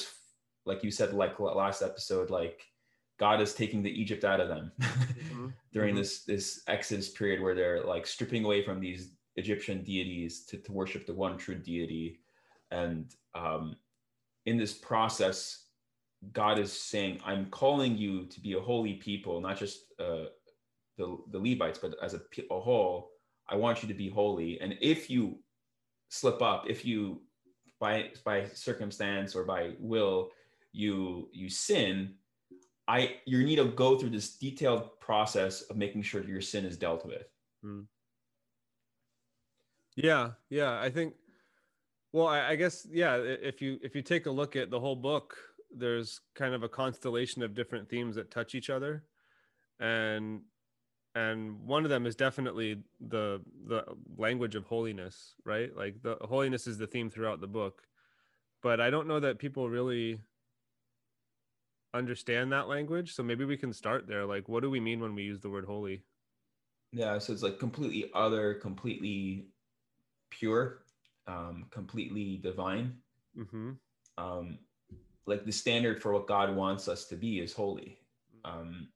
like 0.66 0.84
you 0.84 0.92
said 0.92 1.14
like 1.14 1.40
last 1.40 1.82
episode 1.82 2.30
like 2.30 2.71
god 3.22 3.40
is 3.40 3.54
taking 3.54 3.82
the 3.84 4.02
egypt 4.02 4.24
out 4.32 4.42
of 4.44 4.50
them 4.50 4.72
Mhm. 5.32 5.54
during 5.72 5.94
Mhm. 5.94 6.00
this 6.00 6.12
this 6.32 6.48
exodus 6.76 7.10
period 7.20 7.40
where 7.42 7.56
they're 7.56 7.84
like 7.94 8.06
stripping 8.16 8.44
away 8.44 8.62
from 8.68 8.80
these 8.80 9.02
egyptian 9.36 9.84
deities 9.84 10.34
to, 10.48 10.58
to 10.66 10.72
worship 10.80 11.06
the 11.06 11.14
one 11.26 11.38
true 11.38 11.60
deity 11.70 12.20
and 12.72 13.16
um, 13.36 13.76
in 14.50 14.58
this 14.58 14.74
process 14.90 15.40
god 16.34 16.58
is 16.66 16.72
saying 16.92 17.14
i'm 17.30 17.46
calling 17.62 17.94
you 18.04 18.26
to 18.34 18.40
be 18.42 18.54
a 18.54 18.66
holy 18.72 18.96
people 19.08 19.40
not 19.48 19.58
just 19.64 19.78
uh, 20.06 20.26
the, 20.98 21.08
the 21.34 21.40
levites 21.48 21.80
but 21.84 21.96
as 22.02 22.14
a, 22.14 22.22
a 22.58 22.60
whole 22.68 23.12
i 23.54 23.56
want 23.56 23.82
you 23.82 23.88
to 23.88 24.00
be 24.04 24.10
holy 24.10 24.60
and 24.62 24.72
if 24.82 25.10
you 25.10 25.22
slip 26.10 26.42
up 26.42 26.62
if 26.74 26.84
you 26.90 27.22
by 27.80 28.12
by 28.26 28.38
circumstance 28.68 29.36
or 29.36 29.44
by 29.54 29.62
will 29.80 30.30
you 30.74 31.30
you 31.32 31.50
sin 31.50 32.16
i 32.88 33.16
you 33.26 33.44
need 33.44 33.58
to 33.58 33.66
go 33.66 33.98
through 33.98 34.10
this 34.10 34.38
detailed 34.38 35.00
process 35.00 35.62
of 35.64 35.78
making 35.78 36.02
sure 36.02 36.24
your 36.24 36.42
sin 36.42 36.66
is 36.66 36.78
dealt 36.78 37.06
with 37.06 37.28
hmm. 37.62 37.82
Yeah, 39.96 40.32
yeah. 40.50 40.80
I 40.80 40.90
think. 40.90 41.14
Well, 42.14 42.28
I, 42.28 42.50
I 42.50 42.56
guess 42.56 42.88
yeah. 42.92 43.16
If 43.18 43.62
you 43.62 43.80
if 43.84 43.96
you 43.96 44.02
take 44.02 44.26
a 44.26 44.32
look 44.32 44.56
at 44.56 44.70
the 44.70 44.80
whole 44.80 44.96
book, 44.96 45.38
there's 45.76 46.22
kind 46.36 46.54
of 46.54 46.64
a 46.64 46.70
constellation 46.70 47.44
of 47.44 47.54
different 47.54 47.90
themes 47.90 48.16
that 48.16 48.32
touch 48.32 48.56
each 48.56 48.70
other, 48.70 49.04
and 49.80 50.42
and 51.16 51.60
one 51.62 51.84
of 51.84 51.90
them 51.90 52.06
is 52.06 52.16
definitely 52.16 52.84
the 53.00 53.42
the 53.68 53.84
language 54.18 54.56
of 54.56 54.66
holiness, 54.66 55.36
right? 55.46 55.76
Like 55.76 56.02
the 56.02 56.18
holiness 56.22 56.68
is 56.68 56.78
the 56.78 56.88
theme 56.88 57.10
throughout 57.10 57.42
the 57.42 57.48
book, 57.48 57.84
but 58.62 58.80
I 58.82 58.90
don't 58.90 59.08
know 59.08 59.20
that 59.20 59.40
people 59.40 59.70
really 59.70 60.20
understand 61.94 62.52
that 62.52 62.68
language. 62.68 63.14
So 63.14 63.24
maybe 63.24 63.46
we 63.46 63.58
can 63.58 63.74
start 63.74 64.08
there. 64.08 64.26
Like, 64.26 64.48
what 64.48 64.62
do 64.62 64.70
we 64.70 64.80
mean 64.80 65.00
when 65.00 65.16
we 65.16 65.24
use 65.24 65.40
the 65.40 65.50
word 65.50 65.66
holy? 65.66 66.04
Yeah, 66.92 67.18
so 67.20 67.32
it's 67.32 67.44
like 67.44 67.60
completely 67.60 68.12
other, 68.14 68.54
completely 68.56 69.48
pure, 70.30 70.84
um, 71.28 71.66
completely 71.70 72.38
divine. 72.38 72.98
Mm-hmm. 73.38 73.72
Um, 74.18 74.60
like 75.26 75.46
the 75.46 75.52
standard 75.52 76.02
for 76.02 76.12
what 76.14 76.28
God 76.28 76.54
wants 76.56 76.88
us 76.88 77.06
to 77.06 77.16
be 77.16 77.40
is 77.40 77.54
holy. 77.54 77.98
Um, 78.44 78.90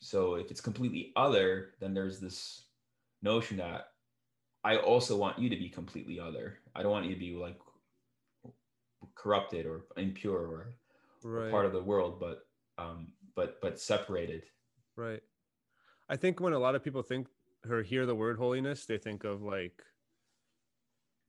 so 0.00 0.34
if 0.34 0.50
it's 0.50 0.60
completely 0.60 1.12
other, 1.16 1.70
then 1.80 1.94
there's 1.94 2.18
this 2.18 2.64
notion 3.22 3.56
that 3.58 3.88
I 4.64 4.78
also 4.78 5.16
want 5.16 5.38
you 5.38 5.48
to 5.48 5.56
be 5.56 5.68
completely 5.68 6.18
other. 6.18 6.58
I 6.74 6.82
don't 6.82 6.92
want 6.92 7.06
you 7.06 7.14
to 7.14 7.20
be 7.20 7.34
like 7.34 7.58
corrupted 9.14 9.66
or 9.66 9.84
impure 9.96 10.46
or, 10.46 10.74
Right. 11.24 11.50
part 11.50 11.66
of 11.66 11.72
the 11.72 11.82
world, 11.82 12.20
but 12.20 12.46
um, 12.78 13.14
but 13.34 13.60
but 13.60 13.80
separated. 13.80 14.44
Right. 14.96 15.22
I 16.08 16.16
think 16.16 16.40
when 16.40 16.52
a 16.52 16.58
lot 16.58 16.74
of 16.74 16.84
people 16.84 17.02
think 17.02 17.28
or 17.68 17.82
hear 17.82 18.06
the 18.06 18.14
word 18.14 18.38
holiness, 18.38 18.86
they 18.86 18.98
think 18.98 19.24
of 19.24 19.42
like 19.42 19.84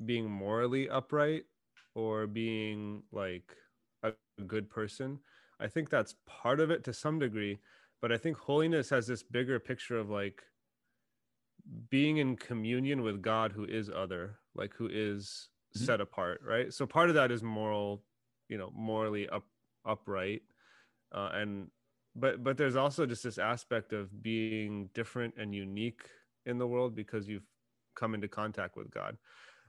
being 0.06 0.30
morally 0.30 0.90
upright 0.90 1.46
or 1.94 2.28
being 2.28 3.04
like 3.12 3.56
a 4.04 4.14
good 4.46 4.70
person. 4.70 5.20
I 5.60 5.68
think 5.68 5.90
that's 5.90 6.16
part 6.26 6.60
of 6.60 6.70
it 6.70 6.84
to 6.86 6.94
some 6.94 7.20
degree, 7.20 7.60
but 8.02 8.12
I 8.12 8.18
think 8.18 8.38
holiness 8.38 8.90
has 8.90 9.08
this 9.08 9.24
bigger 9.24 9.60
picture 9.60 9.98
of 9.98 10.10
like 10.10 10.44
being 11.90 12.18
in 12.18 12.36
communion 12.36 13.02
with 13.02 13.22
God 13.22 13.52
who 13.52 13.66
is 13.66 13.90
other, 13.90 14.40
like 14.54 14.74
who 14.74 14.88
is 14.92 15.50
Mhm. 15.76 15.86
set 15.86 16.02
apart, 16.02 16.42
right? 16.44 16.74
So 16.74 16.86
part 16.86 17.10
of 17.10 17.16
that 17.16 17.32
is 17.32 17.44
moral, 17.44 18.06
you 18.50 18.58
know, 18.58 18.72
morally 18.72 19.28
up 19.30 19.48
upright. 19.86 20.42
Uh, 21.14 21.30
and 21.34 21.68
but 22.16 22.44
but 22.44 22.58
there's 22.58 22.76
also 22.76 23.06
just 23.06 23.24
this 23.24 23.38
aspect 23.38 23.94
of 23.94 24.22
being 24.22 24.90
different 24.94 25.34
and 25.38 25.54
unique 25.54 26.04
in 26.46 26.58
the 26.58 26.68
world 26.68 26.96
because 26.96 27.28
you've 27.28 27.48
come 27.96 28.14
into 28.14 28.28
contact 28.28 28.76
with 28.76 28.90
God. 28.92 29.18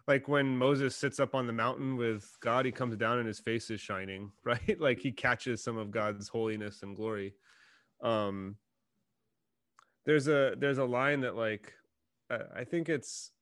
Like 0.08 0.28
when 0.28 0.56
Moses 0.56 0.94
sits 0.94 1.18
up 1.18 1.34
on 1.34 1.46
the 1.46 1.52
mountain 1.52 1.96
with 1.96 2.24
God, 2.40 2.64
he 2.64 2.70
comes 2.70 2.96
down 2.96 3.18
and 3.18 3.26
his 3.26 3.40
face 3.40 3.70
is 3.70 3.80
shining, 3.80 4.30
right? 4.44 4.80
Like 4.80 5.00
he 5.00 5.12
catches 5.12 5.62
some 5.62 5.76
of 5.76 5.90
God's 5.90 6.28
holiness 6.28 6.82
and 6.82 6.96
glory. 6.96 7.34
Um 8.02 8.56
there's 10.04 10.28
a 10.28 10.54
there's 10.56 10.78
a 10.78 10.84
line 10.84 11.20
that 11.22 11.34
like 11.34 11.72
I 12.30 12.64
think 12.64 12.88
it's 12.88 13.32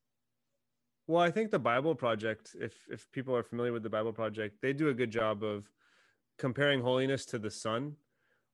well, 1.06 1.22
I 1.22 1.30
think 1.30 1.50
the 1.50 1.58
Bible 1.58 1.94
Project, 1.94 2.56
if 2.58 2.74
if 2.90 3.10
people 3.12 3.36
are 3.36 3.42
familiar 3.42 3.72
with 3.72 3.82
the 3.82 3.90
Bible 3.90 4.12
Project, 4.12 4.56
they 4.62 4.72
do 4.72 4.88
a 4.88 4.94
good 4.94 5.10
job 5.10 5.42
of 5.44 5.70
comparing 6.38 6.80
holiness 6.80 7.24
to 7.26 7.38
the 7.38 7.50
sun 7.50 7.96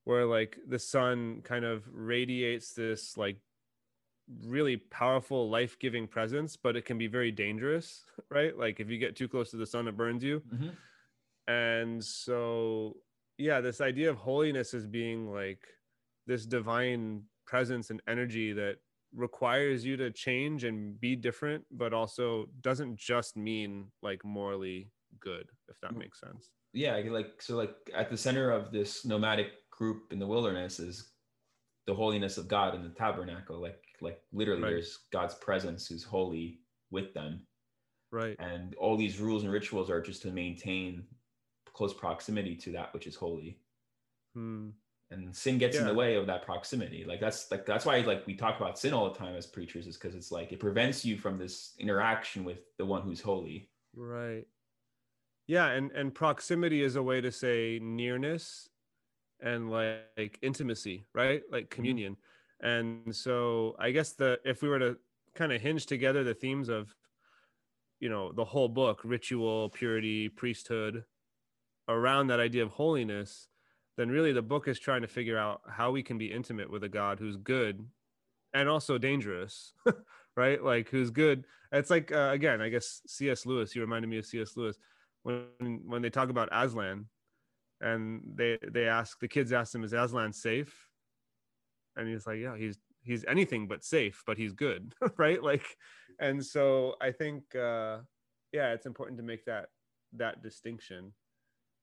where 0.05 0.25
like 0.27 0.59
the 0.69 0.79
sun 0.79 1.41
kind 1.43 1.65
of 1.65 1.85
radiates 1.93 2.73
this 2.75 3.17
like 3.17 3.39
really 4.47 4.77
powerful 4.77 5.51
life-giving 5.51 6.07
presence 6.07 6.57
but 6.57 6.77
it 6.77 6.85
can 6.85 6.99
be 6.99 7.07
very 7.09 7.33
dangerous 7.33 8.05
right 8.31 8.57
like 8.57 8.79
if 8.81 8.89
you 8.89 8.99
get 8.99 9.17
too 9.17 9.29
close 9.29 9.51
to 9.51 9.57
the 9.57 9.67
sun 9.67 9.89
it 9.89 9.97
burns 9.97 10.23
you 10.23 10.41
Mhm. 10.41 10.77
and 11.49 12.05
so 12.05 12.97
yeah 13.39 13.61
this 13.61 13.81
idea 13.81 14.11
of 14.11 14.17
holiness 14.17 14.75
as 14.75 14.87
being 14.87 15.31
like 15.33 15.67
this 16.27 16.47
divine 16.47 17.25
presence 17.47 17.91
and 17.91 18.01
energy 18.07 18.53
that 18.53 18.77
requires 19.13 19.85
you 19.85 19.97
to 19.97 20.11
change 20.13 20.63
and 20.63 21.01
be 21.01 21.17
different 21.17 21.65
but 21.73 21.93
also 21.93 22.47
doesn't 22.61 22.97
just 22.97 23.37
mean 23.37 23.91
like 24.03 24.25
morally 24.25 24.93
good 25.19 25.51
if 25.69 25.81
that 25.81 25.93
Mm. 25.93 25.99
makes 25.99 26.21
sense 26.21 26.51
Yeah, 26.73 26.97
like 27.09 27.41
so 27.43 27.57
like 27.57 27.75
at 27.95 28.11
the 28.11 28.17
center 28.17 28.51
of 28.51 28.71
this 28.73 29.05
nomadic 29.05 29.69
group 29.71 30.13
in 30.13 30.19
the 30.19 30.27
wilderness 30.27 30.79
is 30.79 31.13
the 31.87 31.95
holiness 31.95 32.39
of 32.39 32.47
God 32.49 32.75
in 32.75 32.83
the 32.83 32.91
tabernacle. 32.91 33.61
Like 33.61 33.83
like 34.01 34.23
literally, 34.33 34.63
Right. 34.63 34.71
there's 34.71 34.99
God's 35.13 35.35
presence 35.35 35.87
who's 35.87 36.05
holy 36.05 36.61
with 36.91 37.13
them. 37.15 37.47
right 38.13 38.37
and 38.41 38.75
all 38.77 38.97
these 38.97 39.21
rules 39.21 39.45
and 39.45 39.53
rituals 39.53 39.89
are 39.91 40.01
just 40.03 40.23
to 40.23 40.31
maintain 40.33 41.07
close 41.73 41.95
proximity 41.95 42.57
to 42.57 42.73
that 42.73 42.93
which 42.93 43.07
is 43.07 43.15
holy 43.15 43.61
Hmm. 44.35 44.71
and 45.11 45.35
sin 45.37 45.59
gets 45.59 45.77
in 45.77 45.87
the 45.87 45.95
way 45.95 46.17
of 46.17 46.27
that 46.27 46.45
proximity 46.45 47.05
like 47.05 47.21
that's 47.21 47.51
like 47.53 47.65
that's 47.67 47.85
why 47.87 47.99
like 48.01 48.27
we 48.27 48.35
talk 48.35 48.59
about 48.61 48.79
sin 48.79 48.93
all 48.93 49.09
the 49.11 49.19
time 49.19 49.35
as 49.37 49.47
preachers 49.47 49.87
is 49.87 49.97
because 49.97 50.15
it's 50.17 50.33
like 50.33 50.51
it 50.53 50.59
prevents 50.61 51.05
you 51.05 51.17
from 51.19 51.39
this 51.39 51.75
interaction 51.79 52.43
with 52.45 52.59
the 52.79 52.85
one 52.85 53.03
who's 53.03 53.21
holy 53.21 53.71
Right. 53.95 54.47
Yeah, 55.51 55.67
and 55.71 55.91
and 55.91 56.15
proximity 56.15 56.81
is 56.81 56.95
a 56.95 57.03
way 57.03 57.21
to 57.21 57.33
say 57.33 57.81
nearness 57.83 58.69
and 59.43 59.69
like, 59.69 60.03
like 60.17 60.39
intimacy, 60.43 61.07
right? 61.13 61.43
Like 61.51 61.71
communion. 61.71 62.17
And 62.61 63.17
so 63.17 63.75
I 63.77 63.91
guess 63.91 64.13
the 64.13 64.39
if 64.45 64.63
we 64.63 64.69
were 64.69 64.79
to 64.79 64.97
kind 65.35 65.53
of 65.53 65.61
hinge 65.61 65.87
together 65.87 66.23
the 66.23 66.35
themes 66.35 66.69
of 66.69 66.95
you 67.99 68.09
know, 68.09 68.31
the 68.31 68.45
whole 68.45 68.69
book, 68.69 69.01
ritual, 69.03 69.71
purity, 69.71 70.29
priesthood 70.29 71.03
around 71.89 72.29
that 72.29 72.39
idea 72.39 72.63
of 72.63 72.71
holiness, 72.71 73.49
then 73.97 74.09
really 74.09 74.31
the 74.33 74.43
book 74.43 74.69
is 74.69 74.79
trying 74.79 75.03
to 75.03 75.09
figure 75.09 75.37
out 75.37 75.63
how 75.69 75.91
we 75.91 76.01
can 76.01 76.17
be 76.17 76.31
intimate 76.31 76.71
with 76.71 76.85
a 76.85 76.89
God 76.89 77.19
who's 77.19 77.37
good 77.37 77.85
and 78.55 78.69
also 78.69 78.99
dangerous, 78.99 79.73
right? 80.37 80.63
Like 80.63 80.91
who's 80.91 81.11
good. 81.11 81.45
It's 81.73 81.91
like 81.91 82.13
uh, 82.13 82.31
again, 82.31 82.63
I 82.63 82.69
guess 82.69 83.03
C.S. 83.09 83.47
Lewis. 83.47 83.75
You 83.75 83.81
reminded 83.81 84.07
me 84.07 84.19
of 84.19 84.27
C.S. 84.27 84.57
Lewis 84.57 84.79
when 85.23 85.83
when 85.87 86.03
they 86.03 86.11
talk 86.11 86.31
about 86.31 86.49
Aslan, 86.53 87.07
and 87.81 88.23
they 88.35 88.59
they 88.67 88.87
ask 88.87 89.19
the 89.21 89.29
kids 89.29 89.53
ask 89.53 89.75
him, 89.75 89.85
"Is 89.85 89.93
Aslan 89.93 90.33
safe?" 90.33 90.75
And 91.97 92.09
he's 92.09 92.27
like, 92.27 92.39
"Yeah, 92.39 92.57
he's 92.57 92.79
he's 93.03 93.25
anything 93.27 93.69
but 93.69 93.85
safe, 93.85 94.23
but 94.27 94.39
he's 94.39 94.53
good, 94.53 94.95
right?" 95.17 95.43
Like, 95.43 95.65
and 96.19 96.45
so 96.45 96.97
I 97.01 97.13
think, 97.13 97.55
uh, 97.55 97.99
yeah, 98.53 98.73
it's 98.73 98.87
important 98.87 99.19
to 99.19 99.25
make 99.25 99.45
that 99.47 99.69
that 100.15 100.43
distinction 100.43 101.13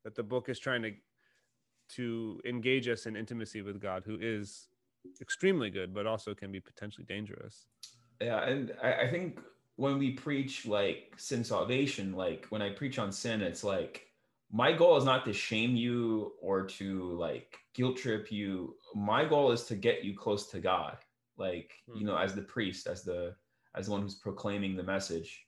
that 0.04 0.16
the 0.16 0.24
book 0.24 0.50
is 0.50 0.60
trying 0.60 0.84
to 0.84 0.92
to 1.96 2.42
engage 2.46 2.88
us 2.88 3.06
in 3.06 3.16
intimacy 3.16 3.62
with 3.62 3.80
God, 3.80 4.04
who 4.06 4.18
is 4.20 4.68
extremely 5.22 5.70
good, 5.70 5.94
but 5.94 6.06
also 6.06 6.34
can 6.34 6.52
be 6.52 6.60
potentially 6.60 7.06
dangerous. 7.06 7.68
yeah 8.22 8.44
and 8.50 8.74
I, 8.82 8.94
I 9.04 9.12
think 9.12 9.40
when 9.78 9.98
we 9.98 10.12
preach 10.12 10.66
like 10.66 11.14
sin 11.18 11.44
salvation 11.44 12.14
like 12.14 12.46
when 12.50 12.62
i 12.62 12.70
preach 12.70 13.00
on 13.00 13.12
sin 13.12 13.42
it's 13.42 13.64
like 13.64 14.04
my 14.52 14.72
goal 14.72 14.98
is 14.98 15.06
not 15.06 15.26
to 15.26 15.34
shame 15.34 15.76
you 15.76 16.34
or 16.42 16.66
to 16.66 17.12
like 17.18 17.58
guilt 17.74 17.98
trip 17.98 18.32
you. 18.32 18.76
My 18.96 19.26
goal 19.26 19.52
is 19.52 19.64
to 19.66 19.76
get 19.76 20.06
you 20.06 20.16
close 20.16 20.48
to 20.52 20.60
god. 20.60 20.98
Like 21.38 21.74
you 21.94 22.06
know 22.06 22.18
as 22.18 22.34
the 22.34 22.44
priest 22.44 22.88
as 22.88 23.04
the 23.04 23.36
as 23.76 23.88
the 23.88 23.92
one 23.92 24.02
who's 24.02 24.16
proclaiming 24.16 24.78
the 24.78 24.84
message. 24.84 25.46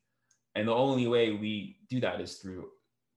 And 0.56 0.68
the 0.68 0.74
only 0.74 1.08
way 1.08 1.32
we 1.32 1.78
do 1.90 2.00
that 2.02 2.22
is 2.22 2.36
through 2.36 2.70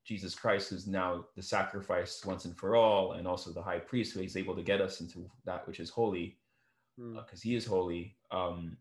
jesus 0.04 0.34
christ 0.34 0.70
who's 0.70 0.88
now 0.88 1.24
the 1.36 1.42
sacrifice 1.42 2.24
once 2.24 2.44
and 2.44 2.56
for 2.56 2.74
all 2.74 3.12
and 3.12 3.26
also 3.26 3.52
the 3.52 3.62
high 3.62 3.78
priest 3.78 4.14
who 4.14 4.20
is 4.20 4.36
able 4.36 4.54
to 4.56 4.62
get 4.62 4.80
us 4.80 5.00
into 5.00 5.30
that 5.44 5.64
which 5.66 5.78
is 5.78 5.90
holy 5.90 6.36
Hmm. 6.98 7.16
because 7.16 7.42
he 7.42 7.54
is 7.54 7.66
holy. 7.66 8.16
Um 8.30 8.76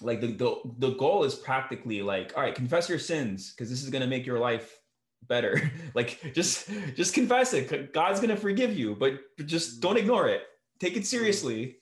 like 0.00 0.20
the, 0.20 0.28
the 0.28 0.56
the 0.78 0.90
goal 0.94 1.24
is 1.24 1.34
practically 1.34 2.02
like 2.02 2.32
all 2.36 2.42
right 2.42 2.54
confess 2.54 2.88
your 2.88 2.98
sins 2.98 3.52
because 3.52 3.68
this 3.70 3.82
is 3.82 3.90
going 3.90 4.02
to 4.02 4.08
make 4.08 4.26
your 4.26 4.38
life 4.38 4.78
better. 5.28 5.70
Like 5.94 6.32
just 6.34 6.70
just 6.96 7.14
confess 7.14 7.52
it. 7.52 7.92
God's 7.92 8.20
going 8.20 8.34
to 8.34 8.40
forgive 8.40 8.76
you 8.76 8.96
but 8.96 9.20
just 9.46 9.78
mm. 9.78 9.80
don't 9.82 9.96
ignore 9.96 10.28
it. 10.28 10.42
Take 10.80 10.96
it 10.96 11.06
seriously 11.06 11.66
mm. 11.66 11.74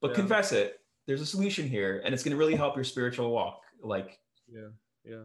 but 0.00 0.10
Yeah. 0.10 0.16
confess 0.16 0.52
it. 0.52 0.80
There's 1.06 1.20
a 1.20 1.26
solution 1.26 1.68
here 1.68 2.02
and 2.04 2.14
it's 2.14 2.22
going 2.22 2.32
to 2.32 2.38
really 2.38 2.56
help 2.62 2.74
your 2.74 2.84
spiritual 2.84 3.30
walk. 3.30 3.62
Like 3.82 4.18
Yeah, 4.48 4.70
yeah. 5.04 5.24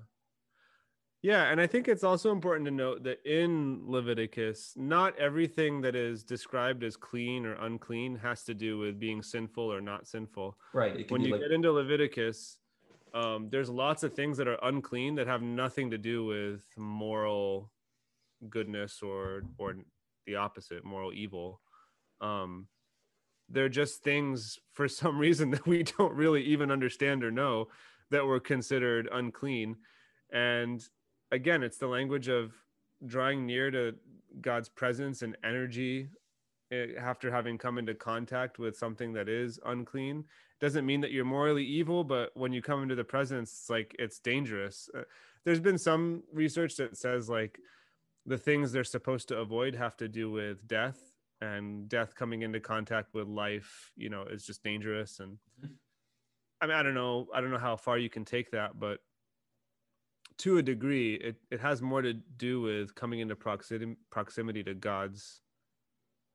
Yeah, 1.24 1.46
and 1.46 1.62
I 1.62 1.68
think 1.68 1.88
it's 1.88 2.03
also 2.03 2.34
important 2.34 2.65
to 2.65 2.72
note 2.72 3.03
that 3.03 3.25
in 3.25 3.82
Leviticus, 3.86 4.74
not 4.75 5.18
everything 5.18 5.80
that 5.82 5.96
is 5.96 6.22
described 6.22 6.84
as 6.84 6.98
clean 6.98 7.46
or 7.46 7.53
unclean 7.53 8.18
has 8.18 8.44
to 8.44 8.53
do 8.53 8.77
with 8.77 9.00
being 9.00 9.24
sinful 9.24 9.63
or 9.63 9.80
not 9.80 10.06
sinful. 10.06 10.58
right 10.74 11.10
When 11.10 11.22
you 11.22 11.32
like 11.32 11.42
get 11.42 11.51
into 11.51 11.72
Leviticus, 11.72 12.58
um, 13.13 13.48
there's 13.50 13.70
lots 13.70 14.03
of 14.03 14.13
things 14.13 14.36
that 14.36 14.50
are 14.50 14.60
unclean 14.63 15.15
that 15.15 15.27
have 15.27 15.42
nothing 15.42 15.89
to 15.92 15.98
do 15.98 16.25
with 16.25 16.68
moral 16.75 17.72
goodness 18.50 19.01
or 19.01 19.44
or 19.58 19.77
the 20.25 20.36
opposite, 20.36 20.84
moral 20.84 21.13
evil. 21.13 21.62
Um, 22.20 22.68
they're 23.48 23.70
just 23.70 24.03
things 24.03 24.60
for 24.74 24.89
some 24.89 25.18
reason 25.27 25.51
that 25.51 25.65
we 25.65 25.84
don't 25.84 26.13
really 26.13 26.44
even 26.44 26.70
understand 26.70 27.24
or 27.24 27.32
know 27.32 27.70
that 28.12 28.25
were 28.25 28.42
considered 28.42 29.08
unclean. 29.10 29.77
And 30.34 30.84
again, 31.34 31.63
it's 31.63 31.78
the 31.78 31.88
language 31.88 32.30
of 32.30 32.54
drawing 33.06 33.46
near 33.46 33.72
to 33.72 33.96
God's 34.40 34.70
presence 34.70 35.22
and 35.24 35.36
energy 35.44 36.08
eh, 36.72 36.88
after 36.98 37.32
having 37.32 37.58
come 37.58 37.78
into 37.78 37.96
contact 37.96 38.60
with 38.60 38.78
something 38.78 39.12
that 39.13 39.28
is 39.28 39.60
unclean. 39.66 40.24
Doesn't 40.62 40.86
mean 40.86 41.02
that 41.02 41.12
you're 41.12 41.25
morally 41.25 41.66
evil, 41.66 42.04
but 42.04 42.32
when 42.36 42.54
you 42.54 42.62
come 42.62 42.84
into 42.84 42.96
the 42.96 43.04
presence, 43.04 43.52
it's 43.52 43.70
like 43.70 43.96
it's 44.00 44.20
dangerous. 44.20 44.90
Uh, 44.96 45.02
there's 45.44 45.60
been 45.60 45.78
some 45.78 46.24
research 46.32 46.78
that 46.78 46.96
says 46.96 47.30
like 47.30 47.60
the 48.25 48.38
things 48.38 48.72
they're 48.72 48.84
supposed 48.84 49.28
to 49.28 49.40
avoid 49.40 49.75
have 49.75 49.98
to 49.98 50.08
do 50.08 50.32
with 50.32 50.66
death 50.68 51.00
and 51.42 51.90
death 51.90 52.16
coming 52.16 52.44
into 52.44 52.60
contact 52.60 53.13
with 53.13 53.28
life 53.28 53.92
you 53.98 54.10
know 54.10 54.24
is 54.24 54.46
just 54.46 54.63
dangerous 54.63 55.20
and 55.20 55.38
i 56.62 56.66
mean 56.66 56.75
i 56.75 56.82
don't 56.82 56.94
know 56.94 57.28
i 57.34 57.42
don't 57.42 57.52
know 57.52 57.58
how 57.58 57.75
far 57.75 57.98
you 57.98 58.10
can 58.10 58.24
take 58.24 58.52
that 58.52 58.80
but 58.80 59.00
to 60.40 60.58
a 60.58 60.62
degree, 60.62 61.16
it, 61.16 61.36
it 61.52 61.60
has 61.60 61.82
more 61.82 62.02
to 62.02 62.13
do 62.13 62.62
with 62.62 62.96
coming 62.96 63.20
into 63.20 63.36
proximity 63.36 63.96
proximity 64.10 64.63
to 64.63 64.74
God's, 64.74 65.42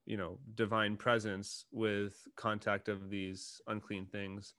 you 0.05 0.17
know, 0.17 0.39
divine 0.55 0.97
presence 0.97 1.65
with 1.71 2.27
contact 2.35 2.89
of 2.89 3.09
these 3.09 3.61
unclean 3.67 4.05
things 4.05 4.53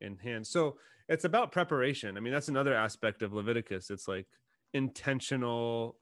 in 0.00 0.16
hand. 0.16 0.46
So 0.46 0.76
it's 1.08 1.24
about 1.24 1.52
preparation. 1.52 2.16
I 2.16 2.20
mean, 2.20 2.32
that's 2.32 2.48
another 2.48 2.74
aspect 2.74 3.22
of 3.22 3.32
Leviticus. 3.32 3.90
It's 3.90 4.08
like 4.08 4.26
intentional 4.72 5.96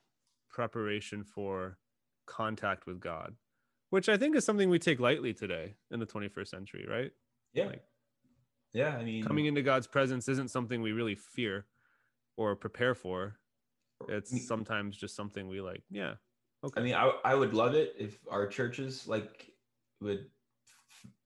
preparation 0.49 1.25
for 1.25 1.79
contact 2.27 2.87
with 2.87 3.01
God, 3.01 3.35
which 3.91 4.09
I 4.09 4.17
think 4.17 4.37
is 4.37 4.45
something 4.45 4.69
we 4.69 4.79
take 4.79 5.01
lightly 5.01 5.33
today 5.33 5.75
in 5.91 6.01
the 6.01 6.07
21st 6.07 6.49
century, 6.49 6.87
right? 6.89 7.11
Yeah. 7.53 7.67
Like, 7.67 7.83
yeah. 8.73 8.97
I 8.97 9.05
mean, 9.05 9.25
coming 9.25 9.47
into 9.47 9.63
God's 9.63 9.87
presence 9.87 10.29
isn't 10.29 10.51
something 10.51 10.81
we 10.83 10.93
really 10.93 11.17
fear 11.17 11.67
or 12.41 12.57
prepare 12.57 12.95
for. 12.95 13.37
It's 14.09 14.47
sometimes 14.47 14.97
just 14.97 15.15
something 15.15 15.47
we 15.47 15.61
like, 15.61 15.83
yeah. 15.91 16.15
Okay. 16.65 16.81
I 16.81 16.85
mean, 16.85 16.95
I, 16.95 17.13
I 17.23 17.35
would 17.35 17.53
love 17.53 17.75
it 17.75 17.95
if 17.99 18.19
our 18.31 18.47
churches 18.47 19.07
like 19.07 19.53
would 20.01 20.25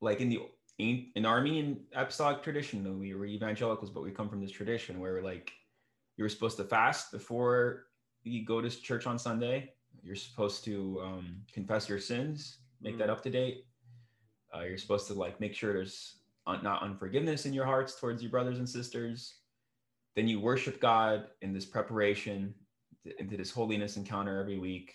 like 0.01 0.21
in 0.21 0.29
the 0.29 0.41
in 0.79 1.25
Armenian 1.25 1.85
apostolic 1.95 2.43
tradition, 2.43 2.83
though 2.83 2.93
we 2.93 3.15
were 3.15 3.27
evangelicals, 3.27 3.91
but 3.91 4.03
we 4.03 4.11
come 4.11 4.29
from 4.29 4.41
this 4.41 4.51
tradition 4.51 4.99
where 4.99 5.23
like 5.23 5.53
you 6.17 6.25
were 6.25 6.29
supposed 6.29 6.57
to 6.57 6.65
fast 6.65 7.13
before 7.13 7.87
you 8.25 8.45
go 8.45 8.61
to 8.61 8.69
church 8.69 9.07
on 9.07 9.17
Sunday. 9.17 9.73
You're 10.03 10.17
supposed 10.17 10.65
to 10.65 11.01
um, 11.05 11.37
confess 11.53 11.89
your 11.89 12.01
sins, 12.01 12.59
make 12.81 12.99
that 12.99 13.09
Mm. 13.09 13.13
up 13.13 13.23
to 13.23 13.31
date. 13.31 13.67
Uh, 14.53 14.63
you're 14.63 14.79
supposed 14.79 15.07
to 15.07 15.15
like 15.15 15.39
make 15.39 15.55
sure 15.55 15.73
there's 15.73 16.17
un- 16.49 16.63
not 16.65 16.83
unforgiveness 16.83 17.47
in 17.47 17.53
your 17.53 17.67
hearts 17.67 18.01
towards 18.01 18.21
your 18.21 18.33
brothers 18.33 18.59
and 18.59 18.69
sisters. 18.69 19.37
Then 20.17 20.29
you 20.29 20.41
worship 20.41 20.81
God 20.81 21.27
in 21.43 21.53
this 21.53 21.65
preparation 21.65 22.55
into 23.19 23.37
this 23.37 23.51
holiness 23.51 23.97
encounter 23.97 24.41
every 24.41 24.59
week. 24.59 24.95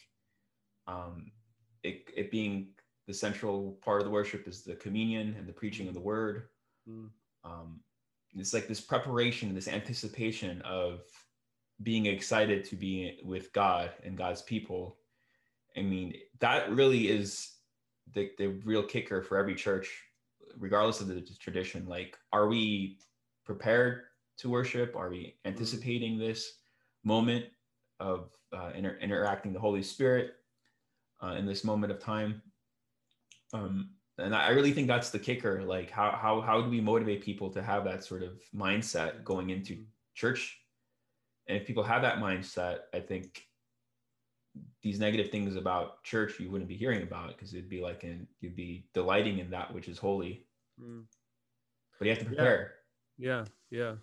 Um, 0.88 1.32
it, 1.84 2.10
it 2.16 2.32
being 2.32 2.70
the 3.08 3.14
central 3.14 3.78
part 3.84 4.02
of 4.02 4.06
the 4.06 4.12
worship 4.12 4.48
is 4.48 4.64
the 4.64 4.76
communion 4.76 5.36
and 5.38 5.48
the 5.48 5.54
preaching 5.54 5.88
of 5.88 5.94
the 5.94 6.00
word. 6.00 6.44
Mm. 6.90 7.10
Um, 7.44 7.80
it's 8.36 8.54
like 8.54 8.68
this 8.68 8.82
preparation, 8.82 9.54
this 9.56 9.68
anticipation 9.68 10.62
of 10.62 11.02
being 11.82 12.06
excited 12.06 12.64
to 12.66 12.76
be 12.76 13.20
with 13.24 13.52
God 13.54 13.92
and 14.04 14.18
God's 14.18 14.42
people. 14.42 14.98
I 15.78 15.82
mean, 15.82 16.14
that 16.40 16.72
really 16.72 17.10
is 17.10 17.52
the, 18.14 18.32
the 18.38 18.48
real 18.48 18.84
kicker 18.84 19.22
for 19.22 19.38
every 19.38 19.56
church, 19.56 19.90
regardless 20.58 21.02
of 21.02 21.08
the 21.08 21.22
tradition. 21.40 21.88
Like, 21.88 22.18
are 22.34 22.48
we 22.48 23.00
prepared 23.46 24.04
to 24.40 24.50
worship? 24.50 24.96
Are 24.96 25.10
we 25.10 25.36
anticipating 25.46 26.18
this 26.18 26.54
moment 27.04 27.46
of 28.00 28.30
uh, 28.54 28.72
inter- 28.76 28.98
interacting 29.02 29.54
the 29.54 29.60
Holy 29.60 29.84
Spirit 29.84 30.34
uh, 31.24 31.36
in 31.38 31.46
this 31.46 31.64
moment 31.64 31.92
of 31.92 32.00
time? 32.00 32.42
Um, 33.54 33.92
and 34.18 34.36
I 34.36 34.50
really 34.50 34.74
think 34.74 34.88
that's 34.88 35.12
the 35.12 35.20
kicker. 35.20 35.64
Like, 35.64 35.90
how 35.90 36.12
how 36.12 36.42
how 36.42 36.62
do 36.62 36.70
we 36.70 36.82
motivate 36.82 37.22
people 37.24 37.50
to 37.52 37.62
have 37.62 37.86
that 37.86 38.04
sort 38.04 38.24
of 38.24 38.42
mindset 38.56 39.24
going 39.24 39.50
into 39.50 39.84
church? 40.14 40.58
And 41.48 41.58
if 41.58 41.66
people 41.66 41.84
have 41.84 42.02
that 42.02 42.18
mindset, 42.18 42.80
I 42.94 43.00
think 43.00 43.46
these 44.82 45.00
negative 45.00 45.32
things 45.32 45.56
about 45.56 46.04
church 46.04 46.40
you 46.40 46.50
wouldn't 46.50 46.68
be 46.68 46.76
hearing 46.76 47.04
about 47.04 47.30
because 47.30 47.54
it'd 47.54 47.70
be 47.70 47.82
like 47.82 48.04
in 48.04 48.28
you'd 48.42 48.56
be 48.56 48.88
delighting 48.94 49.40
in 49.40 49.50
that 49.52 49.74
which 49.74 49.88
is 49.88 49.98
holy. 49.98 50.46
Mm. 50.82 51.06
But 51.98 52.06
you 52.06 52.12
have 52.12 52.20
to 52.20 52.26
prepare. 52.26 52.74
Yeah, 53.18 53.46
yeah. 53.70 53.82
Yeah, 53.92 53.96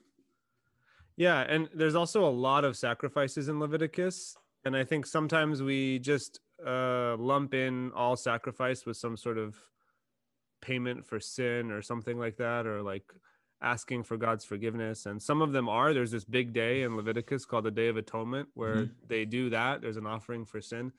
and 1.48 1.68
there's 1.74 1.94
also 1.94 2.24
a 2.24 2.30
lot 2.30 2.64
of 2.64 2.76
sacrifices 2.76 3.48
in 3.48 3.58
Leviticus, 3.58 4.36
and 4.64 4.76
I 4.76 4.84
think 4.84 5.06
sometimes 5.06 5.62
we 5.62 5.98
just 5.98 6.40
uh 6.64 7.16
lump 7.18 7.52
in 7.52 7.92
all 7.94 8.16
sacrifice 8.16 8.86
with 8.86 8.96
some 8.96 9.16
sort 9.16 9.36
of 9.36 9.56
payment 10.62 11.04
for 11.04 11.20
sin 11.20 11.70
or 11.70 11.82
something 11.82 12.18
like 12.18 12.36
that 12.38 12.66
or 12.66 12.82
like 12.82 13.04
asking 13.62 14.02
for 14.02 14.16
God's 14.16 14.44
forgiveness 14.44 15.06
and 15.06 15.22
some 15.22 15.42
of 15.42 15.52
them 15.52 15.68
are. 15.68 15.92
There's 15.92 16.10
this 16.10 16.24
big 16.24 16.52
day 16.52 16.82
in 16.82 16.96
Leviticus 16.96 17.44
called 17.44 17.64
the 17.64 17.70
Day 17.70 17.88
of 17.88 17.96
Atonement 17.96 18.48
where 18.54 18.88
they 19.06 19.24
do 19.24 19.50
that. 19.50 19.80
There's 19.80 19.96
an 19.96 20.06
offering 20.06 20.44
for 20.44 20.60
sin 20.60 20.92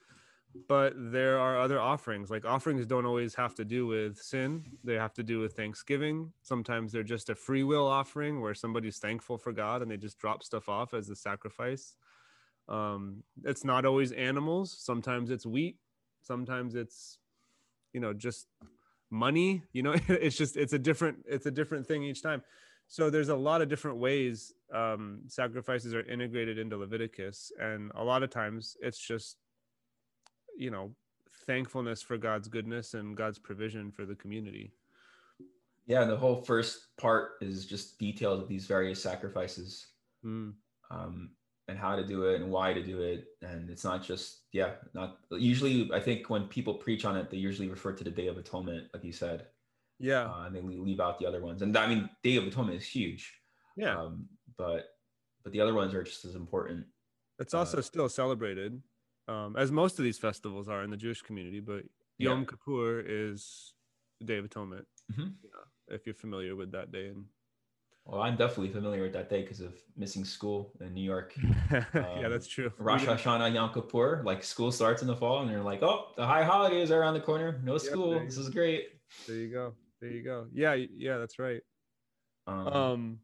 but 0.68 0.94
there 0.96 1.40
are 1.40 1.60
other 1.60 1.80
offerings 1.80 2.30
like 2.30 2.46
offerings 2.46 2.86
don't 2.86 3.06
always 3.06 3.36
have 3.36 3.54
to 3.56 3.66
do 3.66 3.86
with 3.86 4.18
sin 4.18 4.64
they 4.84 4.96
have 4.96 5.14
to 5.14 5.24
do 5.24 5.40
with 5.40 5.54
thanksgiving. 5.54 6.32
Sometimes 6.42 6.92
they're 6.92 7.04
just 7.04 7.30
a 7.30 7.36
free 7.36 7.64
will 7.64 7.86
offering 7.86 8.42
where 8.42 8.54
somebody's 8.54 8.98
thankful 8.98 9.38
for 9.38 9.52
god 9.52 9.82
and 9.82 9.92
they 9.92 9.98
just 9.98 10.18
drop 10.18 10.44
stuff 10.44 10.70
off 10.70 10.94
as 10.94 11.10
a 11.10 11.16
sacrifice. 11.16 11.96
Um 12.68 13.24
it's 13.44 13.64
not 13.64 13.86
always 13.86 14.12
animals. 14.12 14.76
Sometimes 14.80 15.30
it's 15.30 15.46
wheat. 15.46 15.78
Sometimes 16.22 16.76
it's 16.76 17.20
you 17.94 18.00
know 18.00 18.14
just 18.14 18.48
money 19.10 19.64
you 19.74 19.84
know? 19.84 19.96
It's 20.08 20.38
just 20.38 20.58
it's 20.58 20.74
a 20.74 20.80
different 20.80 21.26
it's 21.28 21.46
a 21.46 21.52
different 21.52 21.86
thing 21.88 22.04
each 22.04 22.24
time. 22.24 22.42
So 22.88 23.10
there's 23.10 23.30
a 23.30 23.36
lot 23.36 23.62
of 23.62 23.68
different 23.70 23.98
ways 23.98 24.54
um 24.74 25.22
sacrifices 25.28 25.94
are 25.94 26.02
integrated 26.04 26.58
into 26.58 26.78
leviticus 26.78 27.52
and 27.60 27.92
a 27.96 28.04
lot 28.04 28.24
of 28.24 28.30
times 28.30 28.78
it's 28.82 29.00
just 29.00 29.38
you 30.58 30.72
know 30.72 30.91
thankfulness 31.46 32.02
for 32.02 32.17
god's 32.17 32.48
goodness 32.48 32.93
and 32.93 33.15
god's 33.15 33.39
provision 33.39 33.91
for 33.91 34.06
the 34.06 34.15
community 34.15 34.74
Yeah, 35.88 36.04
the 36.04 36.17
whole 36.17 36.36
first 36.43 36.88
part 36.98 37.39
is 37.39 37.65
just 37.65 37.98
details 37.98 38.41
of 38.41 38.50
these 38.50 38.67
various 38.67 39.02
sacrifices. 39.02 39.88
Mm, 40.26 40.54
um, 40.91 41.30
and 41.70 41.80
how 41.80 41.96
to 41.96 42.06
do 42.06 42.24
it 42.24 42.41
and 42.41 42.52
why 42.52 42.74
to 42.74 42.84
do 42.84 43.02
it. 43.02 43.26
And 43.41 43.70
it's 43.70 43.86
not 43.86 44.04
just, 44.04 44.43
yeah, 44.52 44.72
not 44.93 45.20
usually. 45.32 45.89
I 45.93 46.02
think 46.02 46.30
when 46.30 46.48
people 46.48 46.74
preach 46.74 47.06
on 47.06 47.15
it, 47.15 47.30
they 47.30 47.38
usually 47.38 47.70
refer 47.70 47.93
to 47.93 48.04
the 48.04 48.12
Day 48.12 48.28
of 48.28 48.38
Atonement, 48.38 48.88
like 48.93 49.04
you 49.04 49.13
said, 49.13 49.48
yeah 50.00 50.26
uh, 50.26 50.43
and 50.46 50.56
they 50.56 50.62
leave 50.62 51.00
out 51.00 51.20
the 51.20 51.26
other 51.26 51.41
ones. 51.41 51.62
And 51.62 51.76
I 51.78 51.88
mean, 51.88 52.10
Day 52.24 52.36
of 52.38 52.46
Atonement 52.46 52.78
is 52.78 52.88
huge, 52.88 53.34
yeah 53.76 53.98
um, 53.98 54.28
but 54.58 54.89
but 55.43 55.54
the 55.54 55.62
other 55.62 55.74
ones 55.74 55.93
are 55.93 56.04
just 56.04 56.26
as 56.26 56.36
important. 56.36 56.86
it's 57.39 57.54
also 57.54 57.82
still 57.82 58.10
celebrated 58.10 58.82
um 59.28 59.56
as 59.58 59.72
most 59.72 60.00
of 60.00 60.04
these 60.06 60.18
festivals 60.18 60.68
are 60.68 60.84
in 60.84 60.90
the 60.90 60.98
jewish 60.98 61.22
community 61.22 61.60
but 61.60 61.84
Yeah. 62.18 62.32
yom 62.32 62.46
kippur 62.46 63.00
is 63.06 63.74
the 64.20 64.26
day 64.26 64.38
of 64.38 64.46
atonement 64.46 64.88
Mhm. 65.12 65.34
yeah, 65.44 65.96
if 65.96 66.06
you're 66.06 66.16
familiar 66.16 66.56
with 66.56 66.72
that 66.72 66.92
day 66.92 67.08
and 67.08 67.26
Well, 68.06 68.22
I'm 68.22 68.38
definitely 68.38 68.70
familiar 68.72 69.02
with 69.04 69.13
that 69.13 69.30
day 69.30 69.42
because 69.42 69.60
of 69.60 69.74
missing 69.98 70.24
school 70.24 70.72
in 70.80 70.94
New 70.94 71.04
York. 71.04 71.36
yeah 71.72 72.28
Um, 72.28 72.32
that's 72.32 72.48
true 72.48 72.72
Rosh 72.78 73.06
Hashanah, 73.06 73.54
Yom 73.54 73.74
Kippur, 73.74 74.22
like 74.24 74.44
school 74.44 74.72
starts 74.72 75.02
in 75.02 75.08
the 75.10 75.16
fall, 75.16 75.42
and 75.42 75.50
they're 75.50 75.62
like, 75.72 75.84
"Oh, 75.84 76.13
the 76.16 76.26
high 76.26 76.46
holidays 76.46 76.90
are 76.92 77.00
around 77.02 77.16
the 77.16 77.26
corner. 77.32 77.60
No 77.63 77.78
school. 77.78 78.13
you 78.22 78.26
this 78.26 78.38
is 78.38 78.50
great." 78.50 78.84
there 79.28 79.36
you 79.36 79.52
go 79.52 79.74
there 80.00 80.12
you 80.12 80.24
go 80.24 80.48
yeah 80.54 80.74
yeah 80.74 81.18
that's 81.18 81.38
right 81.40 81.62
Um, 82.48 82.68
um 82.68 83.20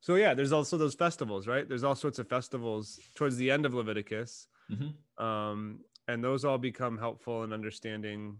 so 0.00 0.14
yeah 0.14 0.32
there's 0.34 0.52
also 0.52 0.76
those 0.78 0.94
festivals 0.94 1.46
right 1.46 1.68
there's 1.68 1.84
all 1.84 1.94
sorts 1.94 2.18
of 2.18 2.28
festivals 2.28 2.98
towards 3.14 3.36
the 3.36 3.50
end 3.50 3.66
of 3.66 3.74
leviticus 3.74 4.48
mhm. 4.70 4.94
um 5.22 5.80
and 6.08 6.22
those 6.22 6.44
all 6.44 6.58
become 6.58 6.96
helpful 6.98 7.42
in 7.44 7.52
understanding 7.52 8.38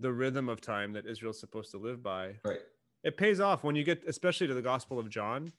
the 0.00 0.12
rhythm 0.12 0.48
of 0.48 0.60
time 0.60 0.92
that 0.92 1.06
israel's 1.06 1.40
supposed 1.40 1.70
to 1.70 1.78
live 1.78 2.02
by 2.02 2.34
Right. 2.44 2.60
it 3.04 3.16
pays 3.16 3.40
off 3.40 3.64
when 3.64 3.76
you 3.76 3.84
get 3.84 4.02
especially 4.06 4.46
to 4.46 4.54
the 4.54 4.62
gospel 4.62 4.98
of 4.98 5.08
john 5.08 5.52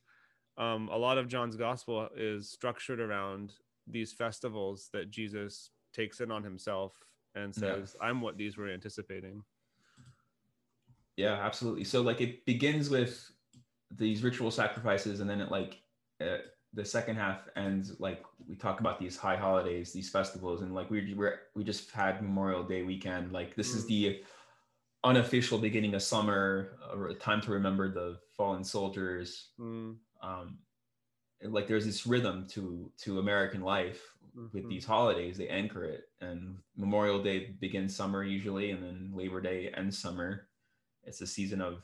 um, 0.57 0.89
a 0.89 0.97
lot 0.97 1.17
of 1.17 1.27
john's 1.27 1.55
gospel 1.55 2.09
is 2.15 2.49
structured 2.51 2.99
around 2.99 3.53
these 3.87 4.13
festivals 4.13 4.89
that 4.93 5.09
jesus 5.11 5.71
takes 5.93 6.19
in 6.21 6.31
on 6.31 6.43
himself 6.43 6.93
and 7.35 7.55
Yeah. 7.55 7.75
says 7.75 7.95
i'm 8.01 8.21
what 8.21 8.37
these 8.37 8.57
were 8.57 8.69
anticipating 8.69 9.43
Yeah, 11.17 11.33
absolutely. 11.33 11.83
So 11.83 12.01
like 12.01 12.21
it 12.21 12.45
begins 12.45 12.89
with 12.89 13.29
these 13.91 14.23
ritual 14.23 14.51
sacrifices, 14.51 15.19
and 15.19 15.29
then 15.29 15.41
it 15.41 15.51
like 15.51 15.81
uh, 16.21 16.37
the 16.73 16.85
second 16.85 17.15
half 17.15 17.47
ends 17.55 17.99
like 17.99 18.23
we 18.47 18.55
talk 18.55 18.79
about 18.79 18.99
these 18.99 19.17
high 19.17 19.35
holidays, 19.35 19.91
these 19.91 20.09
festivals, 20.09 20.61
and 20.61 20.73
like 20.75 20.89
we 20.89 21.13
we 21.15 21.29
we 21.55 21.63
just 21.63 21.91
had 21.91 22.21
Memorial 22.21 22.63
Day 22.63 22.83
weekend. 22.83 23.31
Like 23.31 23.55
this 23.55 23.73
is 23.73 23.85
Mm. 23.85 23.87
the 23.87 24.23
unofficial 25.03 25.57
beginning 25.57 25.95
of 25.95 26.03
summer, 26.03 26.77
a 27.09 27.13
time 27.15 27.41
to 27.41 27.51
remember 27.51 27.89
the 27.91 28.19
fallen 28.35 28.63
soldiers. 28.63 29.49
Mm, 29.59 29.97
Um, 30.21 30.59
like 31.41 31.67
there's 31.67 31.85
this 31.85 32.05
rhythm 32.05 32.45
to 32.49 32.91
to 32.99 33.19
American 33.19 33.61
life 33.61 34.01
with 34.53 34.65
mhm. 34.65 34.69
these 34.69 34.85
holidays. 34.85 35.37
They 35.37 35.47
anchor 35.49 35.85
it, 35.85 36.09
and 36.21 36.57
Memorial 36.75 37.23
Day 37.23 37.51
begins 37.59 37.95
summer 37.95 38.23
usually, 38.23 38.71
and 38.71 38.83
then 38.83 39.11
Labor 39.13 39.41
Day 39.41 39.69
ends 39.69 39.97
summer. 39.97 40.47
It's 41.03 41.21
a 41.21 41.27
season 41.27 41.61
of 41.61 41.83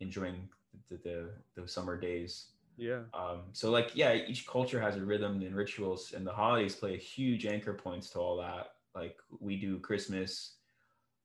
enjoying 0.00 0.48
the 0.88 0.96
the, 0.96 1.30
the 1.54 1.68
summer 1.68 1.98
days. 2.00 2.52
Yeah 2.80 3.02
Um, 3.12 3.42
so 3.52 3.70
like 3.70 3.90
yeah, 3.94 4.14
each 4.14 4.46
culture 4.46 4.80
has 4.80 4.96
a 4.96 5.04
rhythm 5.04 5.42
and 5.42 5.54
rituals, 5.54 6.12
and 6.14 6.26
the 6.26 6.32
holidays 6.32 6.74
play 6.76 6.94
a 6.94 6.98
huge 6.98 7.46
anchor 7.46 7.74
points 7.74 8.10
to 8.10 8.18
all 8.20 8.36
that. 8.38 8.64
Like 8.94 9.16
we 9.40 9.56
do 9.60 9.78
Christmas 9.80 10.56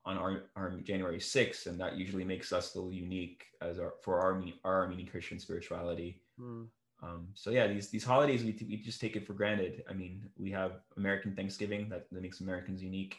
on 0.05 0.17
our, 0.17 0.43
our 0.55 0.71
January 0.81 1.19
6th, 1.19 1.67
and 1.67 1.79
that 1.79 1.97
usually 1.97 2.25
makes 2.25 2.53
us 2.53 2.75
a 2.75 2.77
little 2.77 2.93
unique 2.93 3.45
as 3.61 3.79
our 3.79 3.93
for 4.03 4.19
our 4.21 4.43
our 4.63 4.83
Armenian 4.83 5.07
Christian 5.09 5.39
spirituality. 5.39 6.21
Mm, 6.39 6.69
Um, 7.03 7.29
so 7.33 7.51
yeah, 7.51 7.67
these 7.67 7.89
these 7.89 8.03
holidays 8.05 8.43
we, 8.43 8.53
we 8.69 8.77
just 8.77 9.01
take 9.01 9.15
it 9.15 9.25
for 9.27 9.33
granted. 9.33 9.83
I 9.89 9.93
mean, 9.93 10.29
we 10.37 10.51
have 10.51 10.81
American 10.97 11.35
Thanksgiving 11.35 11.89
that, 11.89 12.07
that 12.11 12.21
makes 12.21 12.41
Americans 12.41 12.81
unique. 12.81 13.15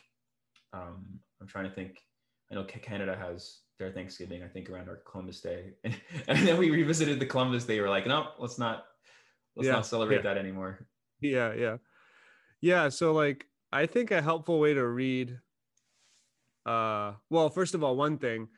Um, 0.72 1.20
I'm 1.40 1.46
trying 1.46 1.68
to 1.68 1.75
think. 1.75 2.03
I 2.51 2.55
know 2.55 2.64
Canada 2.64 3.16
has 3.16 3.62
their 3.79 3.91
Thanksgiving. 3.91 4.43
I 4.43 4.49
think 4.49 4.71
around 4.71 4.89
our 4.89 4.97
Columbus 5.11 5.41
Day, 5.41 5.73
and, 5.85 5.97
and 6.29 6.47
then 6.47 6.57
we 6.57 6.71
revisited 6.71 7.21
the 7.21 7.27
Columbus 7.27 7.65
Day. 7.65 7.81
We're 7.81 7.91
like, 7.91 8.07
no, 8.07 8.29
let's 8.39 8.59
not 8.59 8.87
let's 9.57 9.67
yeah, 9.67 9.73
not 9.73 9.87
celebrate 9.87 10.17
yeah. 10.17 10.23
that 10.23 10.39
anymore. 10.39 10.87
Yeah, 11.21 11.55
yeah, 11.55 11.77
yeah. 12.61 12.89
So 12.89 13.12
like, 13.12 13.47
I 13.73 13.87
think 13.87 14.11
a 14.11 14.23
helpful 14.23 14.61
way 14.61 14.75
to 14.75 14.87
read. 14.87 15.39
Uh, 16.65 17.12
well, 17.31 17.49
first 17.49 17.75
of 17.75 17.85
all, 17.85 17.97
one 17.97 18.19
thing 18.19 18.49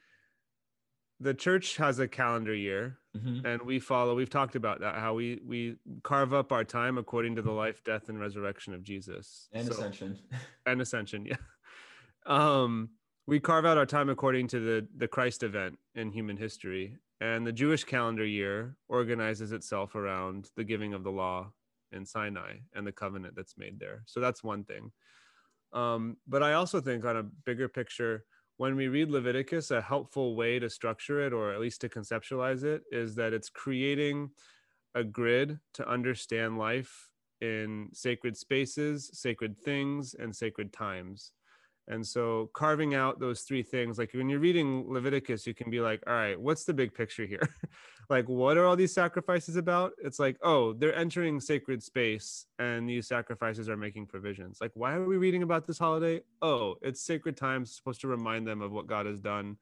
the 1.20 1.34
church 1.34 1.76
has 1.76 1.98
a 1.98 2.06
calendar 2.06 2.54
year 2.54 2.98
mm-hmm. 3.16 3.44
and 3.44 3.62
we 3.62 3.78
follow 3.78 4.14
we've 4.14 4.30
talked 4.30 4.56
about 4.56 4.80
that 4.80 4.94
how 4.96 5.14
we 5.14 5.40
we 5.46 5.76
carve 6.02 6.32
up 6.32 6.52
our 6.52 6.64
time 6.64 6.98
according 6.98 7.36
to 7.36 7.42
the 7.42 7.50
life 7.50 7.82
death 7.84 8.08
and 8.08 8.20
resurrection 8.20 8.74
of 8.74 8.82
jesus 8.82 9.48
and 9.52 9.66
so, 9.66 9.72
ascension 9.72 10.18
and 10.66 10.80
ascension 10.80 11.26
yeah 11.26 11.36
um 12.26 12.90
we 13.28 13.38
carve 13.38 13.66
out 13.66 13.76
our 13.76 13.84
time 13.84 14.08
according 14.08 14.48
to 14.48 14.58
the 14.58 14.88
the 14.96 15.06
christ 15.06 15.42
event 15.42 15.78
in 15.94 16.10
human 16.10 16.36
history 16.36 16.96
and 17.20 17.46
the 17.46 17.52
jewish 17.52 17.84
calendar 17.84 18.24
year 18.24 18.74
organizes 18.88 19.52
itself 19.52 19.94
around 19.94 20.48
the 20.56 20.64
giving 20.64 20.94
of 20.94 21.04
the 21.04 21.10
law 21.10 21.46
in 21.92 22.06
sinai 22.06 22.54
and 22.74 22.86
the 22.86 22.92
covenant 22.92 23.34
that's 23.36 23.58
made 23.58 23.78
there 23.78 24.02
so 24.06 24.18
that's 24.18 24.42
one 24.42 24.64
thing 24.64 24.90
um 25.74 26.16
but 26.26 26.42
i 26.42 26.54
also 26.54 26.80
think 26.80 27.04
on 27.04 27.18
a 27.18 27.22
bigger 27.44 27.68
picture 27.68 28.24
when 28.56 28.74
we 28.74 28.88
read 28.88 29.08
Leviticus, 29.08 29.70
a 29.70 29.80
helpful 29.80 30.34
way 30.34 30.58
to 30.58 30.68
structure 30.68 31.24
it, 31.24 31.32
or 31.32 31.52
at 31.52 31.60
least 31.60 31.80
to 31.80 31.88
conceptualize 31.88 32.64
it, 32.64 32.82
is 32.90 33.14
that 33.14 33.32
it's 33.32 33.48
creating 33.48 34.30
a 34.96 35.04
grid 35.04 35.60
to 35.74 35.88
understand 35.88 36.58
life 36.58 37.08
in 37.40 37.88
sacred 37.92 38.36
spaces, 38.36 39.10
sacred 39.12 39.56
things, 39.56 40.16
and 40.18 40.34
sacred 40.34 40.72
times. 40.72 41.30
And 41.88 42.06
so 42.06 42.50
carving 42.52 42.94
out 42.94 43.18
those 43.18 43.40
three 43.40 43.62
things, 43.62 43.98
like 43.98 44.12
when 44.12 44.28
you're 44.28 44.38
reading 44.38 44.84
Leviticus, 44.86 45.46
you 45.46 45.54
can 45.54 45.70
be 45.70 45.80
like, 45.80 46.02
all 46.06 46.12
right, 46.12 46.38
what's 46.38 46.64
the 46.64 46.74
big 46.74 46.92
picture 46.92 47.24
here? 47.24 47.48
like, 48.10 48.28
what 48.28 48.58
are 48.58 48.66
all 48.66 48.76
these 48.76 48.92
sacrifices 48.92 49.56
about? 49.56 49.92
It's 50.02 50.18
like, 50.18 50.36
oh, 50.42 50.74
they're 50.74 50.94
entering 50.94 51.40
sacred 51.40 51.82
space 51.82 52.44
and 52.58 52.86
these 52.86 53.08
sacrifices 53.08 53.70
are 53.70 53.76
making 53.76 54.06
provisions. 54.06 54.58
Like, 54.60 54.72
why 54.74 54.92
are 54.92 55.06
we 55.06 55.16
reading 55.16 55.42
about 55.42 55.66
this 55.66 55.78
holiday? 55.78 56.20
Oh, 56.42 56.76
it's 56.82 57.00
sacred 57.00 57.38
times 57.38 57.74
supposed 57.74 58.02
to 58.02 58.08
remind 58.08 58.46
them 58.46 58.60
of 58.60 58.70
what 58.70 58.86
God 58.86 59.06
has 59.06 59.18
done, 59.18 59.56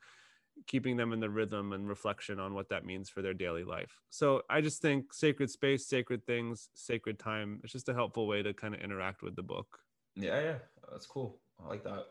keeping 0.67 0.97
them 0.97 1.13
in 1.13 1.21
the 1.21 1.31
rhythm 1.31 1.75
and 1.75 1.89
reflection 1.89 2.41
on 2.41 2.55
what 2.55 2.71
that 2.71 2.85
means 2.85 3.09
for 3.09 3.23
their 3.23 3.35
daily 3.35 3.63
life. 3.63 4.01
So 4.11 4.43
I 4.51 4.63
just 4.63 4.83
think 4.83 5.15
sacred 5.15 5.49
space, 5.49 5.87
sacred 5.87 6.27
things, 6.27 6.71
sacred 6.75 7.21
time, 7.21 7.61
it's 7.63 7.73
just 7.73 7.89
a 7.89 7.95
helpful 7.95 8.27
way 8.27 8.43
to 8.43 8.53
kind 8.53 8.75
of 8.75 8.81
interact 8.81 9.23
with 9.23 9.37
the 9.37 9.45
book. 9.45 9.79
Yeah, 10.17 10.41
yeah, 10.41 10.55
that's 10.91 11.07
cool. 11.07 11.39
I 11.63 11.69
like 11.69 11.85
that 11.85 12.07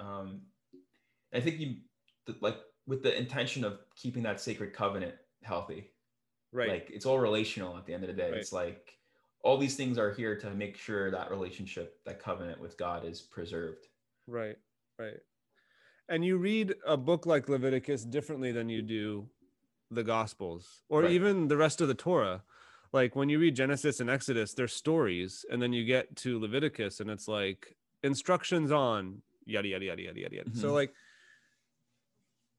um, 0.00 0.42
I 1.32 1.40
think 1.40 1.60
you 1.60 1.76
like 2.40 2.56
with 2.86 3.02
the 3.02 3.16
intention 3.16 3.64
of 3.64 3.78
keeping 3.96 4.22
that 4.22 4.40
sacred 4.40 4.72
covenant 4.72 5.14
healthy. 5.42 5.90
Right. 6.52 6.68
Like 6.68 6.90
it's 6.92 7.06
all 7.06 7.18
relational 7.18 7.76
at 7.76 7.86
the 7.86 7.94
end 7.94 8.04
of 8.04 8.08
the 8.08 8.14
day. 8.14 8.30
Right. 8.30 8.38
It's 8.38 8.52
like 8.52 8.96
all 9.42 9.58
these 9.58 9.76
things 9.76 9.98
are 9.98 10.12
here 10.12 10.38
to 10.38 10.50
make 10.50 10.76
sure 10.76 11.10
that 11.10 11.30
relationship, 11.30 11.98
that 12.06 12.20
covenant 12.20 12.60
with 12.60 12.78
God 12.78 13.04
is 13.04 13.20
preserved. 13.20 13.86
Right. 14.26 14.56
Right. 14.98 15.18
And 16.08 16.24
you 16.24 16.36
read 16.36 16.74
a 16.86 16.96
book 16.96 17.26
like 17.26 17.48
Leviticus 17.48 18.04
differently 18.04 18.52
than 18.52 18.68
you 18.68 18.82
do 18.82 19.28
the 19.90 20.04
Gospels 20.04 20.82
or 20.88 21.02
right. 21.02 21.10
even 21.10 21.48
the 21.48 21.56
rest 21.56 21.80
of 21.80 21.88
the 21.88 21.94
Torah. 21.94 22.42
Like 22.92 23.16
when 23.16 23.28
you 23.28 23.38
read 23.38 23.56
Genesis 23.56 24.00
and 24.00 24.08
Exodus, 24.08 24.54
they're 24.54 24.68
stories. 24.68 25.44
And 25.50 25.60
then 25.60 25.72
you 25.72 25.84
get 25.84 26.14
to 26.16 26.38
Leviticus 26.38 27.00
and 27.00 27.10
it's 27.10 27.26
like 27.26 27.76
instructions 28.02 28.70
on 28.70 29.22
yada 29.46 29.68
yada 29.68 29.84
yada 29.84 30.02
yada 30.02 30.20
yada. 30.20 30.36
Mm-hmm. 30.36 30.60
So 30.60 30.72
like, 30.72 30.92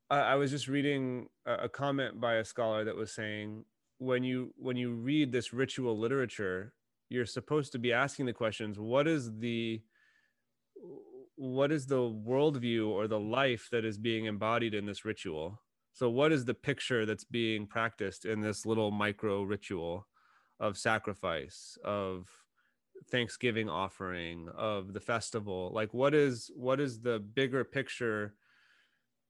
I, 0.10 0.20
I, 0.20 0.36
was 0.36 0.52
just 0.52 0.68
reading 0.68 1.28
a, 1.46 1.54
a 1.54 1.70
comment 1.70 2.20
by 2.20 2.36
a 2.36 2.46
scholar 2.46 2.84
that 2.86 2.96
was 2.96 3.14
saying 3.14 3.66
when 3.98 4.24
you 4.24 4.54
when 4.58 4.78
you 4.78 4.94
read 4.94 5.32
this 5.32 5.54
ritual 5.54 5.98
literature, 5.98 6.74
you're 7.10 7.26
supposed 7.26 7.72
to 7.74 7.80
be 7.80 7.94
asking 7.94 8.26
the 8.26 8.34
questions: 8.34 8.80
What 8.80 9.08
is 9.08 9.32
the 9.40 9.82
what 11.36 11.72
is 11.72 11.86
the 11.86 11.98
worldview 11.98 12.88
or 12.88 13.08
the 13.08 13.20
life 13.20 13.68
that 13.72 13.84
is 13.84 13.98
being 13.98 14.26
embodied 14.26 14.74
in 14.74 14.86
this 14.86 15.06
ritual? 15.06 15.62
So, 15.94 16.10
what 16.10 16.32
is 16.32 16.46
the 16.46 16.54
picture 16.54 17.06
that's 17.06 17.24
being 17.24 17.68
practiced 17.68 18.26
in 18.26 18.42
this 18.42 18.66
little 18.66 18.92
micro 18.92 19.44
ritual 19.44 20.08
of 20.60 20.78
sacrifice, 20.78 21.78
of 21.84 22.28
thanksgiving 23.10 23.70
offering 23.70 24.50
of 24.56 24.94
the 24.94 25.00
festival? 25.00 25.72
Like 25.74 25.94
what 25.94 26.14
is 26.14 26.52
what 26.56 26.80
is 26.80 27.02
the 27.02 27.20
bigger 27.20 27.64
picture 27.64 28.36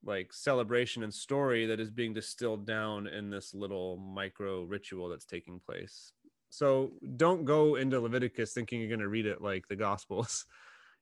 like 0.04 0.32
celebration 0.32 1.04
and 1.04 1.14
story 1.14 1.66
that 1.66 1.80
is 1.80 1.90
being 1.90 2.14
distilled 2.14 2.68
down 2.68 3.08
in 3.08 3.30
this 3.30 3.54
little 3.54 3.98
micro 3.98 4.64
ritual 4.64 5.10
that's 5.10 5.26
taking 5.26 5.60
place? 5.60 6.14
So 6.50 6.94
don't 7.18 7.44
go 7.44 7.76
into 7.76 8.00
leviticus 8.00 8.54
thinking 8.54 8.80
you're 8.80 8.90
going 8.90 9.00
to 9.00 9.10
read 9.10 9.26
it 9.26 9.42
like 9.42 9.68
the 9.68 9.76
gospels. 9.76 10.46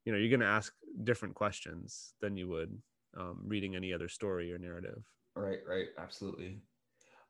You 0.06 0.12
know 0.12 0.18
you're 0.18 0.30
going 0.30 0.42
to 0.42 0.46
ask 0.46 0.74
different 1.06 1.34
questions 1.34 2.14
than 2.20 2.36
you 2.36 2.50
would 2.50 2.78
um, 3.18 3.40
reading 3.46 3.78
any 3.78 3.94
other 3.94 4.10
story 4.10 4.52
or 4.52 4.58
narrative. 4.58 5.02
Right 5.34 5.60
right. 5.66 5.88
Absolutely. 5.98 6.60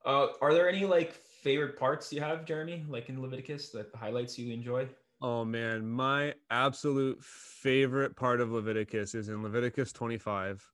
Uh, 0.04 0.30
are 0.42 0.56
there 0.56 0.68
any 0.68 0.84
like 0.84 1.14
favorite 1.14 1.78
parts 1.78 2.12
you 2.12 2.20
have 2.20 2.46
jeremy 2.46 2.84
like 2.90 3.10
in 3.10 3.22
leviticus 3.22 3.70
that 3.70 3.92
highlights 3.94 4.40
you 4.40 4.52
enjoy 4.52 4.88
Oh 5.24 5.46
man, 5.46 5.90
my 5.90 6.34
absolute 6.52 7.24
favorite 7.24 8.18
part 8.18 8.42
of 8.42 8.52
Leviticus 8.52 9.16
is 9.16 9.30
in 9.30 9.42
Leviticus 9.42 9.94
25, 9.94 10.70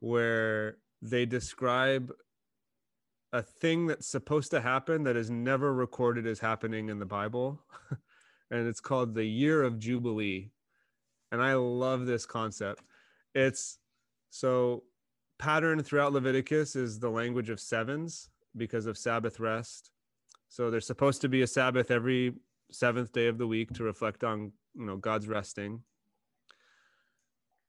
where 0.00 0.78
they 1.02 1.26
describe 1.26 2.10
a 3.34 3.42
thing 3.42 3.86
that's 3.86 4.06
supposed 4.06 4.50
to 4.52 4.62
happen 4.62 5.02
that 5.02 5.14
is 5.14 5.30
never 5.30 5.74
recorded 5.74 6.26
as 6.26 6.40
happening 6.40 6.88
in 6.88 6.98
the 6.98 7.04
Bible. 7.04 7.60
and 8.50 8.66
it's 8.66 8.80
called 8.80 9.14
the 9.14 9.26
year 9.26 9.62
of 9.62 9.78
Jubilee. 9.78 10.52
And 11.30 11.42
I 11.42 11.52
love 11.52 12.06
this 12.06 12.24
concept. 12.24 12.82
It's 13.34 13.78
so 14.30 14.84
pattern 15.38 15.82
throughout 15.82 16.14
Leviticus 16.14 16.76
is 16.76 16.98
the 16.98 17.10
language 17.10 17.50
of 17.50 17.60
sevens 17.60 18.30
because 18.56 18.86
of 18.86 18.96
Sabbath 18.96 19.38
rest. 19.38 19.90
So 20.48 20.70
there's 20.70 20.86
supposed 20.86 21.20
to 21.20 21.28
be 21.28 21.42
a 21.42 21.46
Sabbath 21.46 21.90
every 21.90 22.32
seventh 22.70 23.12
day 23.12 23.26
of 23.26 23.38
the 23.38 23.46
week 23.46 23.72
to 23.74 23.84
reflect 23.84 24.24
on 24.24 24.52
you 24.74 24.86
know 24.86 24.96
God's 24.96 25.28
resting. 25.28 25.82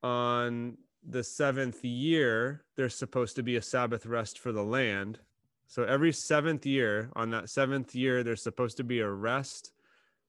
On 0.03 0.77
the 1.07 1.23
seventh 1.23 1.83
year, 1.83 2.63
there's 2.75 2.95
supposed 2.95 3.35
to 3.37 3.43
be 3.43 3.55
a 3.55 3.61
Sabbath 3.61 4.05
rest 4.05 4.39
for 4.39 4.51
the 4.51 4.63
land. 4.63 5.19
So 5.67 5.83
every 5.83 6.13
seventh 6.13 6.65
year, 6.65 7.09
on 7.15 7.29
that 7.31 7.49
seventh 7.49 7.93
year, 7.95 8.23
there's 8.23 8.41
supposed 8.41 8.77
to 8.77 8.83
be 8.83 8.99
a 8.99 9.09
rest 9.09 9.71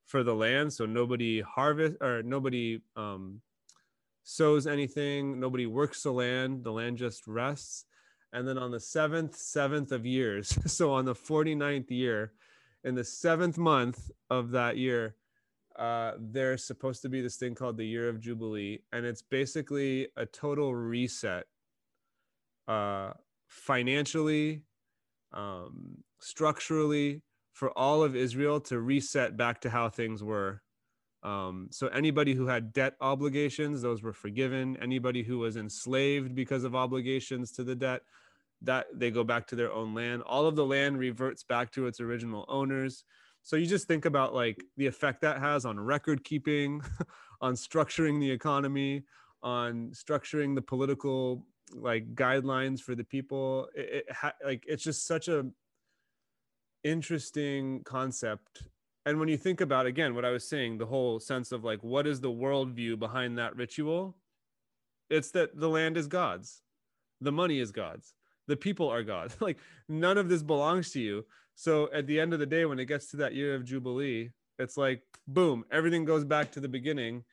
for 0.05 0.23
the 0.23 0.35
land. 0.35 0.73
So 0.73 0.87
nobody 0.87 1.41
harvest 1.41 1.97
or 2.01 2.23
nobody 2.23 2.81
um, 2.97 3.41
sows 4.25 4.67
anything, 4.67 5.39
nobody 5.39 5.67
works 5.67 6.03
the 6.03 6.13
land, 6.13 6.65
the 6.65 6.73
land 6.73 6.99
just 6.99 7.27
rests. 7.27 7.85
And 8.33 8.47
then 8.47 8.59
on 8.59 8.71
the 8.71 8.81
seventh, 8.81 9.37
seventh 9.37 9.93
of 9.93 10.05
years, 10.05 10.59
so 10.73 10.93
on 10.93 11.05
the 11.05 11.15
49th 11.15 11.91
year, 11.91 12.33
in 12.85 12.95
the 12.95 13.05
seventh 13.05 13.59
month 13.59 14.11
of 14.31 14.51
that 14.53 14.77
year, 14.77 15.17
uh, 15.79 16.13
there's 16.19 16.65
supposed 16.65 17.03
to 17.03 17.09
be 17.09 17.21
this 17.21 17.37
thing 17.37 17.55
called 17.55 17.77
the 17.77 17.87
year 17.87 18.09
of 18.09 18.21
Jubilee, 18.21 18.81
and 18.93 19.07
it's 19.07 19.23
basically 19.23 20.09
a 20.17 20.27
total 20.27 20.75
reset 20.75 21.45
uh, 22.67 23.13
financially, 23.47 24.63
um, 25.33 25.99
structurally, 26.21 27.23
for 27.53 27.77
all 27.77 28.03
of 28.03 28.15
Israel 28.15 28.61
to 28.61 28.81
reset 28.81 29.37
back 29.37 29.61
to 29.61 29.71
how 29.71 29.89
things 29.89 30.23
were. 30.23 30.63
Um, 31.23 31.69
so 31.71 31.89
anybody 31.89 32.35
who 32.35 32.47
had 32.47 32.73
debt 32.73 32.95
obligations, 33.01 33.83
those 33.83 34.03
were 34.03 34.13
forgiven. 34.13 34.77
Anybody 34.81 35.23
who 35.23 35.39
was 35.39 35.57
enslaved 35.57 36.35
because 36.35 36.65
of 36.65 36.77
obligations 36.77 37.51
to 37.53 37.65
the 37.65 37.75
debt, 37.75 38.03
that 38.63 38.87
they 38.93 39.11
go 39.11 39.25
back 39.25 39.47
to 39.49 39.57
their 39.57 39.73
own 39.73 39.95
land. 39.95 40.23
All 40.23 40.47
of 40.47 40.57
the 40.57 40.65
land 40.65 40.99
reverts 40.99 41.43
back 41.45 41.71
to 41.73 41.87
its 41.87 42.01
original 42.01 42.45
owners. 42.49 43.05
So 43.43 43.57
you 43.57 43.67
just 43.67 43.87
think 43.87 44.05
about 44.05 44.35
like 44.35 44.63
the 44.77 44.87
effect 44.87 45.21
that 45.23 45.39
has 45.39 45.65
on 45.65 45.79
record 45.79 46.25
keeping 46.25 46.83
on 47.41 47.55
structuring 47.55 48.21
the 48.21 48.31
economy 48.31 49.05
on 49.43 49.91
structuring 49.91 50.55
the 50.55 50.63
political 50.63 51.47
like 51.73 52.15
guidelines 52.15 52.81
for 52.81 52.95
the 52.95 53.05
people. 53.05 53.69
It, 53.75 54.05
it 54.09 54.13
ha- 54.13 54.35
like 54.45 54.65
it's 54.67 54.83
just 54.83 55.07
such 55.07 55.29
a 55.29 55.47
interesting 56.83 57.83
concept. 57.85 58.65
And 59.07 59.21
when 59.21 59.29
you 59.29 59.37
think 59.37 59.61
about 59.61 59.87
again 59.87 60.15
what 60.15 60.25
i 60.25 60.31
was 60.31 60.47
saying 60.47 60.79
the 60.79 60.87
whole 60.87 61.19
sense 61.21 61.53
of 61.53 61.65
like 61.65 61.83
what 61.83 62.07
is 62.07 62.21
the 62.21 62.31
worldview 62.31 62.99
behind 62.99 63.39
that 63.39 63.57
ritual? 63.57 64.17
It's 65.09 65.31
that 65.31 65.59
the 65.59 65.69
land 65.69 65.97
is 65.97 66.09
god's. 66.09 66.63
The 67.21 67.33
money 67.33 67.61
is 67.61 67.71
god's 67.71 68.15
the 68.49 68.57
people 68.57 68.89
are 68.89 69.05
God. 69.05 69.33
like 69.41 69.59
none 69.89 70.19
of 70.19 70.29
this 70.29 70.43
belongs 70.43 70.91
to 70.93 71.01
you. 71.01 71.25
So 71.55 71.89
at 71.93 72.07
the 72.07 72.19
end 72.19 72.33
of 72.33 72.41
the 72.41 72.47
day, 72.47 72.65
when 72.65 72.81
it 72.81 72.87
gets 72.87 73.11
to 73.11 73.17
that 73.19 73.35
year 73.35 73.55
of 73.55 73.65
Jubilee, 73.65 74.31
it's 74.59 74.77
like, 74.77 75.03
boom, 75.29 75.65
everything 75.71 76.05
goes 76.05 76.25
back 76.25 76.51
to 76.53 76.61
the 76.61 76.69
beginning 76.69 77.25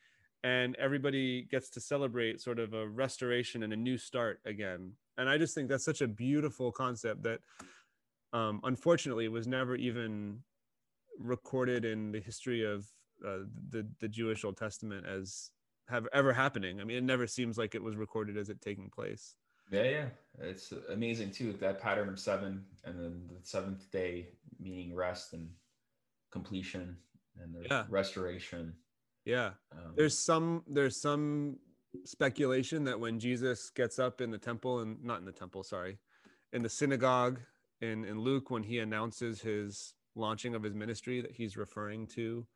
and 0.43 0.75
everybody 0.75 1.43
gets 1.49 1.69
to 1.71 1.79
celebrate 1.79 2.39
sort 2.39 2.59
of 2.59 2.73
a 2.73 2.87
restoration 2.87 3.63
and 3.63 3.73
a 3.73 3.75
new 3.75 3.97
start 3.97 4.39
again. 4.45 4.91
And 5.17 5.27
I 5.27 5.37
just 5.37 5.55
think 5.55 5.69
that's 5.69 5.85
such 5.85 6.01
a 6.01 6.07
beautiful 6.07 6.71
concept 6.71 7.23
that 7.23 7.39
um, 8.33 8.59
unfortunately 8.63 9.27
was 9.27 9.47
never 9.47 9.75
even 9.75 10.39
recorded 11.19 11.85
in 11.85 12.11
the 12.11 12.19
history 12.19 12.63
of 12.63 12.85
uh, 13.25 13.45
the, 13.69 13.87
the 14.01 14.07
Jewish 14.07 14.43
Old 14.43 14.57
Testament 14.57 15.05
as 15.07 15.51
have 15.87 16.07
ever 16.13 16.33
happening. 16.33 16.81
I 16.81 16.83
mean, 16.83 16.97
it 16.97 17.03
never 17.03 17.27
seems 17.27 17.57
like 17.57 17.75
it 17.75 17.83
was 17.83 17.95
recorded 17.95 18.37
as 18.37 18.49
it 18.49 18.61
taking 18.61 18.89
place. 18.89 19.35
Yeah, 19.71 19.83
yeah, 19.83 20.05
it's 20.39 20.71
amazing 20.89 21.31
too. 21.31 21.53
That 21.53 21.81
pattern 21.81 22.09
of 22.09 22.19
seven, 22.19 22.65
and 22.83 22.99
then 22.99 23.27
the 23.27 23.45
seventh 23.45 23.89
day 23.91 24.29
meaning 24.59 24.93
rest 24.95 25.33
and 25.33 25.49
completion, 26.31 26.97
and 27.41 27.53
the 27.53 27.67
Yeah. 27.69 27.85
restoration. 27.89 28.75
Yeah. 29.25 29.53
Um, 29.71 29.95
There's 29.95 30.17
some 30.23 30.63
there's 30.67 31.01
some 31.01 31.59
speculation 32.03 32.83
that 32.83 32.99
when 32.99 33.19
Jesus 33.19 33.69
gets 33.71 33.99
up 33.99 34.21
in 34.21 34.29
the 34.29 34.37
temple 34.37 34.79
and 34.79 35.03
not 35.03 35.19
in 35.19 35.25
the 35.25 35.31
temple, 35.31 35.63
sorry, 35.63 35.97
in 36.53 36.61
the 36.61 36.69
synagogue 36.69 37.39
in 37.81 38.05
in 38.05 38.19
Luke 38.19 38.51
when 38.51 38.63
he 38.63 38.79
announces 38.79 39.41
his 39.41 39.95
launching 40.15 40.55
of 40.55 40.63
his 40.63 40.73
ministry 40.73 41.21
that 41.21 41.31
he's 41.31 41.57
referring 41.57 42.07
to 42.07 42.47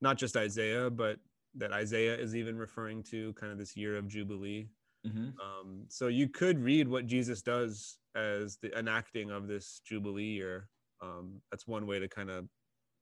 not 0.00 0.16
just 0.16 0.36
Isaiah, 0.36 0.90
but 0.90 1.18
that 1.54 1.72
Isaiah 1.72 2.16
is 2.16 2.36
even 2.36 2.56
referring 2.56 3.02
to 3.04 3.32
kind 3.34 3.50
of 3.52 3.58
this 3.58 3.76
year 3.76 3.96
of 3.96 4.08
jubilee. 4.08 4.68
Mhm. 5.06 5.34
Um, 5.40 5.84
so 5.88 6.08
you 6.08 6.28
could 6.28 6.58
read 6.58 6.88
what 6.88 7.06
Jesus 7.06 7.42
does 7.42 7.98
as 8.14 8.56
the 8.56 8.76
enacting 8.78 9.30
of 9.30 9.46
this 9.46 9.80
jubilee 9.84 10.24
year. 10.24 10.68
Um, 11.00 11.40
that's 11.50 11.66
one 11.66 11.86
way 11.86 11.98
to 11.98 12.08
kind 12.08 12.30
of 12.30 12.48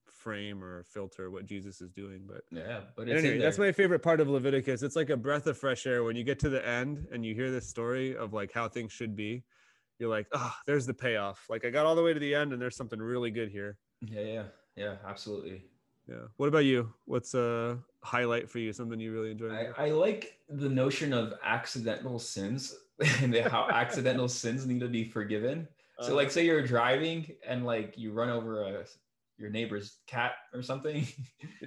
frame 0.07 0.63
or 0.63 0.83
filter 0.85 1.31
what 1.31 1.47
Jesus 1.47 1.81
is 1.81 1.91
doing. 1.91 2.23
But 2.27 2.43
Yeah, 2.51 2.81
but 2.97 3.09
it's 3.09 3.23
anyway, 3.23 3.39
that's 3.39 3.59
my 3.59 3.73
favorite 3.73 4.01
part 4.01 4.21
of 4.21 4.29
Leviticus. 4.29 4.83
It's 4.83 4.97
like 4.97 5.11
a 5.11 5.17
breath 5.17 5.47
of 5.47 5.59
fresh 5.59 5.87
air 5.87 6.05
when 6.05 6.17
you 6.17 6.25
get 6.25 6.39
to 6.41 6.49
the 6.49 6.67
end 6.67 7.07
and 7.13 7.25
you 7.25 7.35
hear 7.35 7.51
this 7.51 7.69
story 7.69 8.17
of 8.17 8.33
like 8.33 8.53
how 8.53 8.69
things 8.69 8.93
should 8.93 9.15
be. 9.15 9.45
You're 9.99 10.11
like, 10.11 10.27
ah, 10.35 10.57
there's 10.67 10.87
the 10.87 10.95
payoff. 10.95 11.45
Like 11.49 11.65
I 11.65 11.71
got 11.71 11.87
all 11.87 11.95
the 11.95 12.03
way 12.03 12.13
to 12.13 12.21
the 12.21 12.35
end 12.35 12.53
and 12.53 12.61
there's 12.61 12.77
something 12.77 12.99
really 12.99 13.31
good 13.31 13.51
here. 13.51 13.79
Yeah, 14.01 14.21
yeah, 14.21 14.43
yeah, 14.77 14.97
absolutely. 15.07 15.65
Yeah. 16.09 16.27
What 16.37 16.49
about 16.49 16.65
you? 16.65 16.93
What's 17.07 17.35
a 17.35 17.79
highlight 18.05 18.49
for 18.49 18.59
you? 18.59 18.73
Something 18.73 19.01
you 19.01 19.13
really 19.13 19.31
enjoy? 19.31 19.49
I, 19.51 19.87
I 19.87 19.91
like 19.91 20.39
the 20.49 20.69
notion 20.69 21.13
of 21.13 21.35
accidental 21.43 22.19
sins 22.19 22.75
and 23.23 23.35
how 23.35 23.69
accidental 23.71 24.29
sins 24.43 24.67
need 24.67 24.81
to 24.81 24.89
be 24.89 25.05
forgiven. 25.05 25.67
So, 26.01 26.13
Uh, 26.13 26.17
like, 26.17 26.31
say 26.31 26.45
you're 26.45 26.67
driving 26.67 27.35
and 27.47 27.65
like 27.65 27.97
you 27.97 28.13
run 28.13 28.29
over 28.29 28.63
a, 28.63 28.85
your 29.39 29.51
neighbor's 29.51 29.99
cat 30.07 30.33
or 30.53 30.63
something. 30.63 31.07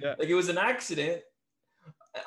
Yeah. 0.00 0.14
like 0.18 0.28
it 0.28 0.34
was 0.34 0.48
an 0.48 0.58
accident. 0.58 1.22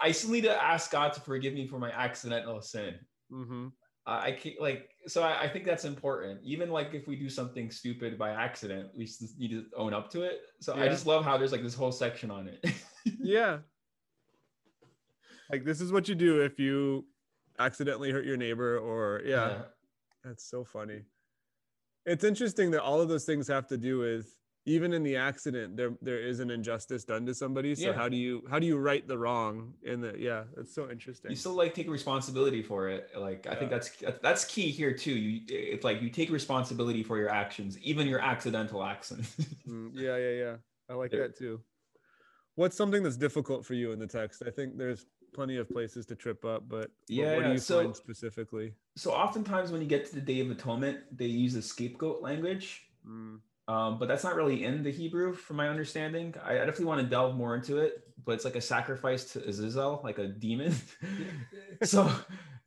I 0.01 0.11
still 0.11 0.31
need 0.31 0.41
to 0.43 0.61
ask 0.61 0.91
God 0.91 1.13
to 1.13 1.21
forgive 1.21 1.53
me 1.53 1.67
for 1.67 1.79
my 1.79 1.89
accidental 1.91 2.61
sin. 2.61 2.95
Mm-hmm. 3.31 3.67
I 4.05 4.27
I 4.27 4.31
can't 4.33 4.59
like 4.59 4.89
so 5.07 5.23
I, 5.23 5.43
I 5.43 5.47
think 5.47 5.63
that's 5.65 5.85
important. 5.85 6.41
Even 6.43 6.69
like 6.69 6.93
if 6.93 7.07
we 7.07 7.15
do 7.15 7.29
something 7.29 7.71
stupid 7.71 8.17
by 8.17 8.31
accident, 8.31 8.89
we 8.95 9.05
still 9.05 9.29
need 9.37 9.51
to 9.51 9.65
own 9.77 9.93
up 9.93 10.09
to 10.11 10.23
it. 10.23 10.41
So 10.59 10.75
I 10.75 10.87
just 10.89 11.05
love 11.07 11.23
how 11.23 11.37
there's 11.37 11.51
like 11.51 11.63
this 11.63 11.75
whole 11.75 11.91
section 11.93 12.29
on 12.29 12.47
it. 12.47 12.59
yeah. 13.19 13.59
Like 15.51 15.65
this 15.65 15.81
is 15.81 15.91
what 15.91 16.07
you 16.07 16.15
do 16.15 16.41
if 16.41 16.59
you 16.59 17.05
accidentally 17.59 18.11
hurt 18.11 18.25
your 18.25 18.37
neighbor 18.37 18.77
or 18.77 19.21
yeah. 19.25 19.63
That's 20.23 20.49
so 20.49 20.63
funny. 20.63 21.01
It's 22.05 22.23
interesting 22.23 22.71
that 22.71 22.81
all 22.81 23.01
of 23.01 23.09
those 23.09 23.25
things 23.25 23.47
have 23.47 23.67
to 23.67 23.77
do 23.77 23.99
with 23.99 24.35
even 24.67 24.93
in 24.93 25.01
the 25.01 25.15
accident 25.15 25.75
there 25.75 25.91
there 26.03 26.19
is 26.21 26.39
an 26.39 26.51
injustice 26.51 27.03
done 27.03 27.25
to 27.25 27.33
somebody. 27.33 27.73
So 27.75 27.87
Yeah. 27.89 27.93
how 27.93 28.07
do 28.07 28.15
you 28.15 28.43
how 28.49 28.59
do 28.59 28.67
you 28.67 28.77
right 28.77 29.05
the 29.07 29.17
wrong 29.17 29.73
in 29.83 29.99
the 30.01 30.13
yeah, 30.17 30.43
that's 30.55 30.73
so 30.73 30.89
interesting. 30.89 31.31
you 31.31 31.35
still 31.35 31.53
like 31.53 31.73
take 31.73 31.89
responsibility 31.89 32.61
for 32.61 32.87
it 32.87 33.09
like 33.17 33.47
i 33.47 33.55
think 33.55 33.69
that's 33.71 33.89
that's 34.21 34.45
key 34.45 34.69
here 34.69 34.93
too 34.93 35.13
you 35.13 35.41
it's 35.49 35.83
like 35.83 36.01
you 36.01 36.09
take 36.09 36.29
responsibility 36.29 37.01
for 37.03 37.17
your 37.17 37.29
actions 37.29 37.77
even 37.79 38.07
your 38.07 38.19
accidental 38.21 38.83
actions 38.83 39.35
Mm, 39.67 39.91
yeah, 39.93 40.17
yeah, 40.17 40.35
yeah. 40.43 40.55
I 40.89 40.93
like 40.93 41.11
There- 41.11 41.21
that 41.27 41.37
too. 41.37 41.61
What's 42.55 42.75
something 42.75 43.01
that's 43.03 43.15
difficult 43.17 43.65
for 43.65 43.73
you 43.75 43.91
in 43.93 43.99
the 43.99 44.07
text? 44.07 44.43
I 44.45 44.49
think 44.51 44.77
there's 44.77 45.05
plenty 45.33 45.57
of 45.57 45.69
places 45.69 46.05
to 46.07 46.15
trip 46.15 46.43
up, 46.45 46.67
but 46.67 46.91
Yeah, 47.07 47.35
what 47.35 47.43
do 47.45 47.51
you 47.51 47.57
so- 47.57 47.83
find 47.83 47.95
specifically? 47.95 48.73
so 48.97 49.11
oftentimes 49.11 49.71
when 49.71 49.81
you 49.81 49.87
get 49.87 50.05
to 50.05 50.15
the 50.15 50.21
day 50.21 50.41
of 50.41 50.51
atonement 50.51 50.99
they 51.17 51.25
use 51.25 51.53
the 51.53 51.61
scapegoat 51.61 52.21
language. 52.21 52.83
Mm, 53.07 53.39
um, 53.67 53.99
but 53.99 54.07
that's 54.07 54.23
not 54.23 54.35
really 54.35 54.65
in 54.65 54.83
the 54.83 54.91
hebrew 54.91 55.33
from 55.33 55.55
my 55.55 55.69
understanding. 55.69 56.35
I, 56.43 56.53
I 56.53 56.65
definitely 56.65 56.85
want 56.85 57.01
to 57.01 57.07
delve 57.07 57.35
more 57.35 57.55
into 57.55 57.77
it 57.77 58.03
but 58.23 58.33
it's 58.33 58.45
like 58.45 58.55
a 58.55 58.61
sacrifice 58.61 59.33
to 59.33 59.47
azazel 59.47 60.01
like 60.03 60.19
a 60.19 60.27
demon. 60.27 60.75
So 61.83 62.11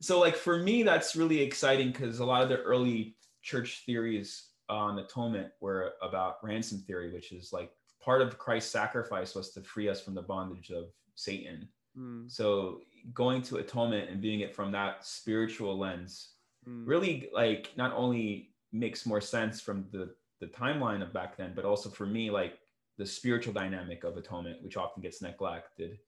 so 0.01 0.19
like 0.19 0.35
for 0.35 0.57
me 0.57 0.83
that's 0.83 1.15
really 1.15 1.39
exciting 1.39 1.91
because 1.91 2.19
a 2.19 2.25
lot 2.25 2.43
of 2.43 2.49
the 2.49 2.57
early 2.61 3.15
church 3.41 3.83
theories 3.85 4.49
on 4.67 4.99
atonement 4.99 5.51
were 5.61 5.93
about 6.01 6.43
ransom 6.43 6.79
theory 6.79 7.13
which 7.13 7.31
is 7.31 7.53
like 7.53 7.71
part 8.01 8.21
of 8.21 8.37
christ's 8.37 8.71
sacrifice 8.71 9.35
was 9.35 9.51
to 9.51 9.61
free 9.61 9.87
us 9.87 10.01
from 10.01 10.15
the 10.15 10.21
bondage 10.21 10.71
of 10.71 10.85
satan 11.15 11.67
mm, 11.97 12.29
so 12.31 12.81
going 13.13 13.41
to 13.41 13.57
atonement 13.57 14.09
and 14.09 14.21
viewing 14.21 14.39
it 14.39 14.55
from 14.55 14.71
that 14.71 15.05
spiritual 15.05 15.77
lens 15.77 16.33
mm, 16.67 16.85
really 16.87 17.29
like 17.33 17.71
not 17.77 17.93
only 17.93 18.51
makes 18.71 19.05
more 19.05 19.21
sense 19.21 19.61
from 19.61 19.85
the 19.91 20.15
the 20.39 20.47
timeline 20.47 21.01
of 21.01 21.13
back 21.13 21.37
then 21.37 21.53
but 21.55 21.65
also 21.65 21.89
for 21.89 22.05
me 22.05 22.29
like 22.29 22.59
the 22.97 23.05
spiritual 23.05 23.53
dynamic 23.53 24.03
of 24.03 24.17
atonement 24.17 24.61
which 24.63 24.77
often 24.77 25.01
gets 25.01 25.21
neglected 25.21 25.99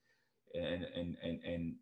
and 0.56 0.84
and 0.84 1.18
and, 1.24 1.44
and 1.44 1.76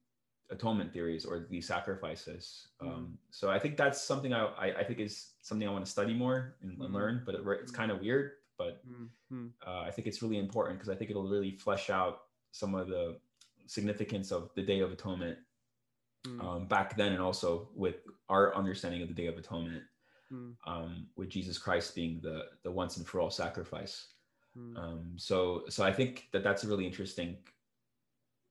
atonement 0.51 0.93
theories 0.93 1.25
or 1.25 1.47
these 1.49 1.67
sacrifices. 1.67 2.67
Um, 2.79 3.17
so 3.31 3.49
i 3.49 3.57
think 3.57 3.77
that's 3.77 4.01
something 4.01 4.33
I, 4.33 4.45
I 4.45 4.65
i 4.79 4.83
think 4.83 4.99
is 4.99 5.33
something 5.41 5.67
i 5.67 5.71
want 5.71 5.85
to 5.85 5.91
study 5.91 6.13
more 6.13 6.57
and, 6.61 6.79
and 6.81 6.93
Mhm. 6.93 6.93
learn 6.93 7.23
but 7.25 7.35
it, 7.35 7.41
it's 7.61 7.71
kind 7.71 7.91
of 7.91 7.99
weird 8.01 8.33
but 8.57 8.83
mm, 8.87 9.09
mm, 9.31 9.51
uh, 9.65 9.81
i 9.81 9.91
think 9.91 10.07
it's 10.07 10.21
really 10.21 10.37
important 10.37 10.77
because 10.77 10.89
i 10.89 10.95
think 10.95 11.09
it'll 11.09 11.27
really 11.27 11.51
flesh 11.51 11.89
out 11.89 12.23
some 12.51 12.75
of 12.75 12.87
the 12.87 13.19
significance 13.67 14.31
of 14.31 14.49
the 14.55 14.61
day 14.61 14.79
of 14.79 14.91
atonement 14.91 15.37
mm, 16.27 16.43
um, 16.43 16.67
back 16.67 16.95
then 16.97 17.13
and 17.13 17.21
also 17.21 17.69
with 17.75 17.97
our 18.29 18.55
understanding 18.55 19.01
of 19.01 19.07
the 19.07 19.13
day 19.13 19.27
of 19.27 19.37
atonement 19.37 19.83
mm, 20.31 20.53
um, 20.67 21.07
with 21.15 21.29
jesus 21.29 21.57
christ 21.57 21.95
being 21.95 22.19
the 22.21 22.45
the 22.63 22.71
once 22.71 22.97
and 22.97 23.07
for 23.07 23.19
all 23.19 23.31
sacrifice. 23.31 24.07
Mm. 24.57 24.77
um, 24.77 25.13
so 25.17 25.63
so 25.69 25.83
i 25.83 25.91
think 25.91 26.29
that 26.31 26.43
that's 26.43 26.63
really 26.63 26.85
interesting 26.85 27.37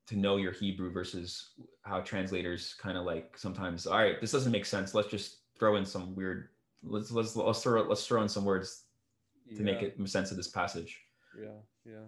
to 0.07 0.17
know 0.17 0.37
your 0.37 0.53
hebrew 0.53 0.91
versus 0.93 1.51
how 1.83 2.01
translators 2.01 2.75
kind 2.79 2.99
of 2.99 3.05
like 3.05 3.37
sometimes 3.39 3.87
all 3.87 3.99
right 3.99 4.21
this 4.21 4.33
doesn't 4.33 4.53
make 4.53 4.67
sense. 4.67 4.95
Let's 4.95 5.09
just 5.09 5.39
throw 5.59 5.77
in 5.77 5.85
some 5.85 6.15
weird 6.15 6.49
let's 6.83 7.11
let's 7.11 7.37
let's 7.37 7.63
throw 7.63 7.83
let's 7.83 8.07
throw 8.07 8.23
in 8.23 8.29
some 8.29 8.45
words 8.45 8.85
to 9.57 9.63
make 9.63 9.81
Yeah, 9.81 9.89
it 9.89 9.99
make 9.99 10.09
sense 10.09 10.31
of 10.31 10.37
this 10.37 10.49
passage. 10.49 11.01
Yeah, 11.41 11.59
yeah. 11.85 12.05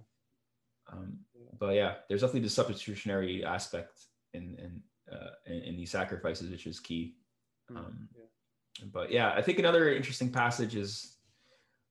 Um, 0.93 1.19
but 1.59 1.75
yeah 1.75 1.95
there's 2.09 2.21
definitely 2.21 2.41
the 2.41 2.49
substitutionary 2.51 3.45
aspect 3.45 4.07
in 4.35 4.55
in, 4.59 4.83
uh, 5.15 5.31
in 5.47 5.63
in 5.63 5.77
these 5.77 5.91
sacrifices 5.91 6.51
which 6.51 6.67
is 6.67 6.81
key 6.81 7.15
mm, 7.71 7.77
Um, 7.79 8.09
yeah. 8.17 8.87
but 8.93 9.11
yeah, 9.11 9.33
I 9.33 9.43
think 9.43 9.59
another 9.59 9.93
interesting 9.95 10.31
passage 10.31 10.77
is 10.77 11.17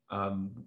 um, 0.10 0.66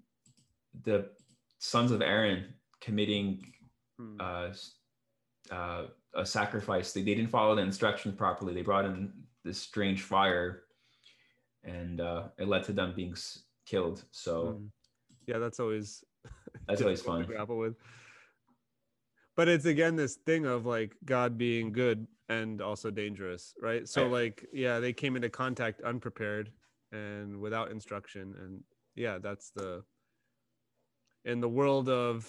the 0.84 1.10
sons 1.58 1.90
of 1.90 2.02
Aaron 2.02 2.54
committing 2.80 3.54
Mm, 4.00 4.20
uh, 4.20 5.54
uh, 5.54 5.86
a 6.14 6.24
sacrifice. 6.24 6.92
They, 6.92 7.02
they 7.02 7.14
didn't 7.16 7.30
follow 7.30 7.56
the 7.56 7.62
instructions 7.62 8.14
properly. 8.14 8.54
They 8.54 8.62
brought 8.62 8.84
in 8.84 9.12
this 9.44 9.58
strange 9.58 10.02
fire, 10.02 10.62
and 11.64 12.00
uh, 12.00 12.28
it 12.38 12.46
led 12.46 12.62
to 12.64 12.72
them 12.72 12.92
being 12.94 13.12
s- 13.12 13.40
killed. 13.66 14.04
So 14.12 14.60
mm. 14.60 14.68
yeah, 15.26 15.38
that's 15.38 15.58
always 15.58 16.04
that's 16.68 16.80
always 16.86 17.00
difficult 17.00 17.26
to 17.26 17.32
grapple 17.34 17.58
with. 17.58 17.74
But 19.38 19.46
it's 19.48 19.66
again 19.66 19.94
this 19.94 20.16
thing 20.16 20.46
of 20.46 20.66
like 20.66 20.96
God 21.04 21.38
being 21.38 21.70
good 21.70 22.08
and 22.28 22.60
also 22.60 22.90
dangerous, 22.90 23.54
right? 23.62 23.88
So 23.88 24.02
Right. 24.02 24.10
like 24.10 24.46
yeah, 24.52 24.80
they 24.80 24.92
came 24.92 25.14
into 25.14 25.28
contact 25.30 25.80
unprepared 25.82 26.50
and 26.90 27.40
without 27.40 27.70
instruction 27.70 28.34
and 28.42 28.64
yeah, 28.96 29.18
that's 29.18 29.50
the 29.54 29.84
in 31.24 31.38
the 31.40 31.48
world 31.48 31.88
of 31.88 32.26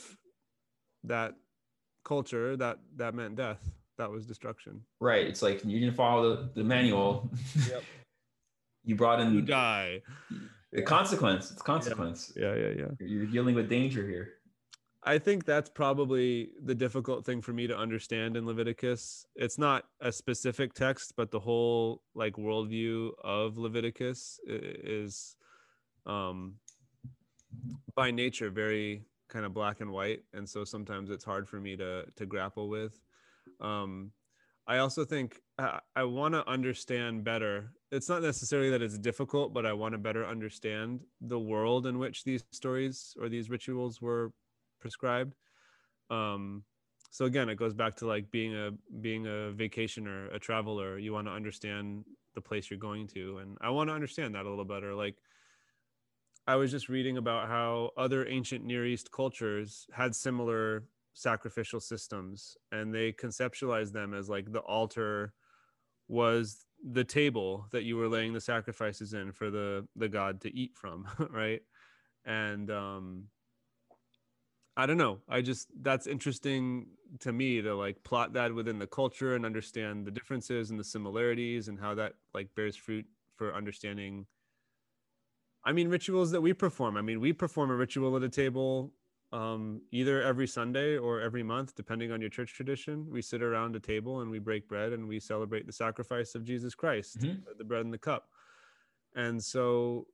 that 1.04 1.34
culture 2.06 2.56
that 2.58 2.78
that 2.98 3.16
meant 3.16 3.36
death. 3.36 3.64
That 3.98 4.12
was 4.12 4.28
destruction. 4.28 4.80
Right. 5.02 5.26
It's 5.26 5.42
like 5.42 5.66
you 5.66 5.80
didn't 5.80 5.96
follow 5.96 6.36
the, 6.36 6.50
the 6.54 6.64
manual. 6.64 7.28
Yep. 7.68 7.84
you 8.86 8.96
brought 8.96 9.20
in 9.20 9.34
You 9.34 9.42
die. 9.42 10.04
the 10.72 10.84
consequence. 10.84 11.50
It's 11.50 11.64
consequence. 11.64 12.32
Yeah, 12.36 12.54
yeah, 12.54 12.70
yeah. 12.78 12.86
You're, 13.00 13.10
you're 13.10 13.26
dealing 13.26 13.56
with 13.56 13.68
danger 13.68 14.08
here. 14.08 14.34
I 15.10 15.18
think 15.18 15.44
that's 15.44 15.72
probably 15.72 16.52
the 16.64 16.76
difficult 16.76 17.26
thing 17.26 17.42
for 17.42 17.52
me 17.52 17.66
to 17.66 17.76
understand 17.76 18.38
in 18.38 18.46
Leviticus. 18.46 19.26
It's 19.36 19.58
not 19.58 19.86
a 20.02 20.12
specific 20.12 20.76
text, 20.76 21.14
but 21.18 21.32
the 21.32 21.40
whole 21.40 22.04
like 22.14 22.36
worldview 22.36 23.14
of 23.24 23.58
Leviticus 23.58 24.40
is, 24.46 25.36
um, 26.06 26.58
by 27.96 28.12
nature 28.12 28.52
very 28.52 29.02
kind 29.30 29.48
of 29.48 29.54
black 29.54 29.82
and 29.82 29.92
white 29.92 30.24
and 30.34 30.48
so 30.48 30.64
sometimes 30.64 31.10
it's 31.10 31.24
hard 31.24 31.50
for 31.50 31.60
me 31.60 31.76
to 31.76 32.06
to 32.16 32.26
grapple 32.26 32.70
with 32.70 33.00
um 33.62 34.12
i 34.68 34.78
also 34.78 35.04
think 35.06 35.42
i, 35.58 35.80
I 35.96 36.04
want 36.04 36.34
to 36.36 36.48
understand 36.48 37.24
better 37.24 37.72
it's 37.92 38.10
not 38.10 38.22
necessarily 38.22 38.70
that 38.72 38.82
it's 38.82 38.98
difficult 38.98 39.54
but 39.54 39.66
i 39.66 39.74
want 39.74 39.94
to 39.94 39.98
better 39.98 40.26
understand 40.26 41.02
the 41.22 41.40
world 41.40 41.88
in 41.88 41.98
which 42.00 42.24
these 42.24 42.44
stories 42.52 43.16
or 43.20 43.30
these 43.30 43.50
rituals 43.50 44.02
were 44.02 44.32
prescribed. 44.80 45.36
Um 46.10 46.64
so 47.12 47.26
again 47.26 47.50
it 47.50 47.56
goes 47.56 47.74
back 47.74 47.96
to 47.98 48.08
like 48.08 48.30
being 48.32 48.56
a 48.56 48.72
being 49.02 49.26
a 49.26 49.52
vacationer 49.52 50.34
a 50.34 50.40
traveler 50.40 50.98
you 51.00 51.12
want 51.12 51.28
to 51.28 51.32
understand 51.32 52.06
the 52.36 52.42
place 52.42 52.70
you're 52.70 52.80
going 52.80 53.08
to 53.08 53.40
and 53.40 53.58
i 53.62 53.70
want 53.70 53.90
to 53.90 53.94
understand 53.94 54.36
that 54.36 54.46
a 54.46 54.50
little 54.50 54.66
better. 54.66 54.94
Like 54.94 55.16
i 56.48 56.56
was 56.56 56.72
just 56.72 56.90
reading 56.90 57.18
about 57.18 57.48
how 57.48 57.92
other 57.98 58.28
ancient 58.28 58.64
near 58.64 58.86
east 58.86 59.12
cultures 59.12 59.88
had 59.92 60.16
similar 60.16 60.84
sacrificial 61.14 61.80
systems 61.80 62.56
and 62.72 62.94
they 62.94 63.12
conceptualized 63.12 63.92
them 63.92 64.14
as 64.14 64.30
like 64.30 64.52
the 64.52 64.60
altar 64.60 65.34
was 66.08 66.66
the 66.92 67.04
table 67.04 67.68
that 67.72 67.84
you 67.84 67.98
were 67.98 68.08
laying 68.08 68.34
the 68.34 68.42
sacrifices 68.42 69.14
in 69.14 69.32
for 69.32 69.50
the 69.50 69.86
the 69.96 70.08
god 70.08 70.40
to 70.42 70.56
eat 70.56 70.72
from 70.76 71.08
right? 71.30 71.62
And 72.26 72.70
um 72.72 73.24
I 74.80 74.86
don't 74.86 74.98
know. 74.98 75.20
I 75.28 75.42
just 75.42 75.68
that's 75.82 76.08
interesting 76.08 76.88
to 77.20 77.34
me 77.34 77.62
to 77.62 77.76
like 77.76 78.02
plot 78.06 78.32
that 78.34 78.56
within 78.56 78.80
the 78.80 78.88
culture 78.88 79.36
and 79.36 79.46
understand 79.46 80.06
the 80.06 80.12
differences 80.12 80.70
and 80.70 80.80
the 80.80 80.86
similarities 80.86 81.68
and 81.68 81.78
how 81.78 81.96
that 81.96 82.14
like 82.34 82.48
bears 82.56 82.78
fruit 82.78 83.06
for 83.36 83.54
understanding 83.54 84.26
I 85.66 85.74
mean 85.74 85.90
rituals 85.90 86.32
that 86.32 86.40
we 86.40 86.54
perform. 86.54 86.96
I 86.96 87.02
mean, 87.02 87.20
we 87.20 87.34
perform 87.34 87.72
a 87.72 87.76
ritual 87.76 88.16
at 88.16 88.24
a 88.24 88.30
table 88.30 88.94
um, 89.34 89.82
either 89.92 90.24
every 90.24 90.48
Sunday 90.48 90.98
or 90.98 91.20
every 91.20 91.44
month, 91.44 91.76
depending 91.76 92.14
on 92.14 92.22
your 92.22 92.30
church 92.30 92.54
tradition. 92.54 93.06
We 93.12 93.22
sit 93.22 93.44
around 93.44 93.76
a 93.76 93.82
table 93.82 94.22
and 94.22 94.32
we 94.32 94.40
break 94.40 94.70
bread 94.70 94.94
and 94.94 95.10
we 95.10 95.20
celebrate 95.20 95.68
the 95.68 95.74
sacrifice 95.74 96.36
of 96.36 96.46
Jesus 96.46 96.74
Christ, 96.74 97.20
mm-hmm. 97.20 97.42
the 97.58 97.66
bread 97.66 97.84
and 97.84 97.94
the 97.94 97.98
cup. 97.98 98.30
And 99.14 99.44
so 99.44 100.08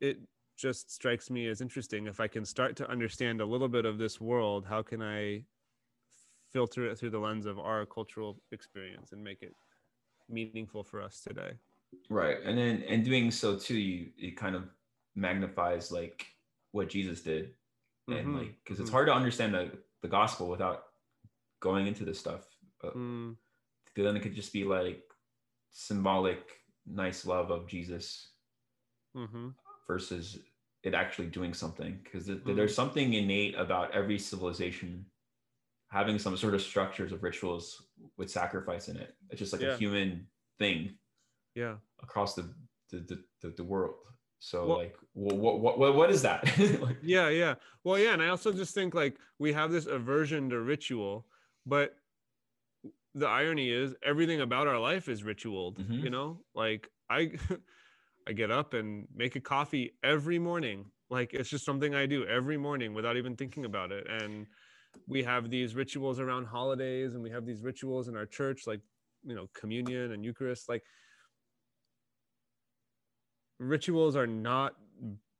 it 0.00 0.20
just 0.56 0.92
strikes 0.92 1.30
me 1.30 1.48
as 1.48 1.60
interesting. 1.60 2.06
If 2.06 2.20
I 2.20 2.28
can 2.28 2.44
start 2.44 2.76
to 2.76 2.90
understand 2.90 3.40
a 3.40 3.46
little 3.46 3.68
bit 3.68 3.84
of 3.84 3.98
this 3.98 4.20
world, 4.20 4.64
how 4.68 4.82
can 4.82 5.02
I 5.02 5.44
filter 6.52 6.86
it 6.86 6.98
through 6.98 7.10
the 7.10 7.18
lens 7.18 7.46
of 7.46 7.58
our 7.58 7.84
cultural 7.86 8.40
experience 8.52 9.12
and 9.12 9.22
make 9.22 9.42
it 9.42 9.54
meaningful 10.28 10.84
for 10.84 11.02
us 11.02 11.20
today? 11.26 11.52
Right. 12.08 12.38
And 12.44 12.56
then 12.56 12.82
in 12.82 13.02
doing 13.02 13.30
so 13.30 13.56
too, 13.56 13.76
you 13.76 14.08
it 14.16 14.36
kind 14.36 14.54
of 14.54 14.64
magnifies 15.14 15.90
like 15.90 16.26
what 16.72 16.88
Jesus 16.88 17.20
did. 17.20 17.50
And 18.06 18.18
mm-hmm. 18.18 18.38
like 18.38 18.54
because 18.62 18.80
it's 18.80 18.88
mm-hmm. 18.88 18.96
hard 18.96 19.06
to 19.08 19.14
understand 19.14 19.54
the, 19.54 19.70
the 20.02 20.08
gospel 20.08 20.48
without 20.48 20.84
going 21.60 21.86
into 21.86 22.04
this 22.04 22.18
stuff. 22.18 22.44
Uh, 22.82 22.90
mm. 22.90 23.36
Then 23.96 24.16
it 24.16 24.20
could 24.20 24.34
just 24.34 24.52
be 24.52 24.64
like 24.64 25.02
symbolic, 25.70 26.42
nice 26.86 27.24
love 27.24 27.50
of 27.50 27.66
Jesus. 27.66 28.30
Mm-hmm 29.16 29.50
versus 29.86 30.38
it 30.82 30.94
actually 30.94 31.26
doing 31.26 31.54
something 31.54 31.98
because 32.04 32.28
mm-hmm. 32.28 32.54
there's 32.54 32.74
something 32.74 33.14
innate 33.14 33.54
about 33.58 33.90
every 33.92 34.18
civilization 34.18 35.04
having 35.88 36.18
some 36.18 36.36
sort 36.36 36.54
of 36.54 36.60
structures 36.60 37.12
of 37.12 37.22
rituals 37.22 37.86
with 38.16 38.30
sacrifice 38.30 38.88
in 38.88 38.96
it 38.96 39.14
it's 39.30 39.38
just 39.38 39.52
like 39.52 39.62
yeah. 39.62 39.74
a 39.74 39.76
human 39.76 40.26
thing 40.58 40.94
yeah 41.54 41.74
across 42.02 42.34
the 42.34 42.48
the, 42.90 43.18
the, 43.40 43.50
the 43.56 43.64
world 43.64 43.94
so 44.38 44.66
well, 44.66 44.78
like 44.78 44.96
what, 45.14 45.58
what 45.58 45.78
what 45.78 45.94
what 45.94 46.10
is 46.10 46.22
that 46.22 46.44
like, 46.80 46.96
yeah 47.02 47.28
yeah 47.28 47.54
well 47.82 47.98
yeah 47.98 48.12
and 48.12 48.22
i 48.22 48.28
also 48.28 48.52
just 48.52 48.74
think 48.74 48.94
like 48.94 49.16
we 49.38 49.52
have 49.52 49.72
this 49.72 49.86
aversion 49.86 50.50
to 50.50 50.60
ritual 50.60 51.26
but 51.66 51.96
the 53.14 53.26
irony 53.26 53.70
is 53.70 53.94
everything 54.04 54.42
about 54.42 54.66
our 54.66 54.78
life 54.78 55.08
is 55.08 55.24
ritual 55.24 55.72
mm-hmm. 55.72 56.04
you 56.04 56.10
know 56.10 56.38
like 56.54 56.90
i 57.08 57.32
I 58.26 58.32
get 58.32 58.50
up 58.50 58.74
and 58.74 59.06
make 59.14 59.36
a 59.36 59.40
coffee 59.40 59.94
every 60.02 60.38
morning. 60.38 60.86
Like 61.10 61.34
it's 61.34 61.50
just 61.50 61.64
something 61.64 61.94
I 61.94 62.06
do 62.06 62.26
every 62.26 62.56
morning 62.56 62.94
without 62.94 63.16
even 63.16 63.36
thinking 63.36 63.64
about 63.64 63.92
it. 63.92 64.06
And 64.08 64.46
we 65.06 65.22
have 65.24 65.50
these 65.50 65.74
rituals 65.74 66.18
around 66.18 66.46
holidays 66.46 67.14
and 67.14 67.22
we 67.22 67.30
have 67.30 67.44
these 67.44 67.60
rituals 67.60 68.08
in 68.08 68.16
our 68.16 68.26
church, 68.26 68.66
like, 68.66 68.80
you 69.24 69.34
know, 69.34 69.48
communion 69.54 70.12
and 70.12 70.24
Eucharist. 70.24 70.68
Like 70.68 70.82
rituals 73.58 74.16
are 74.16 74.26
not 74.26 74.74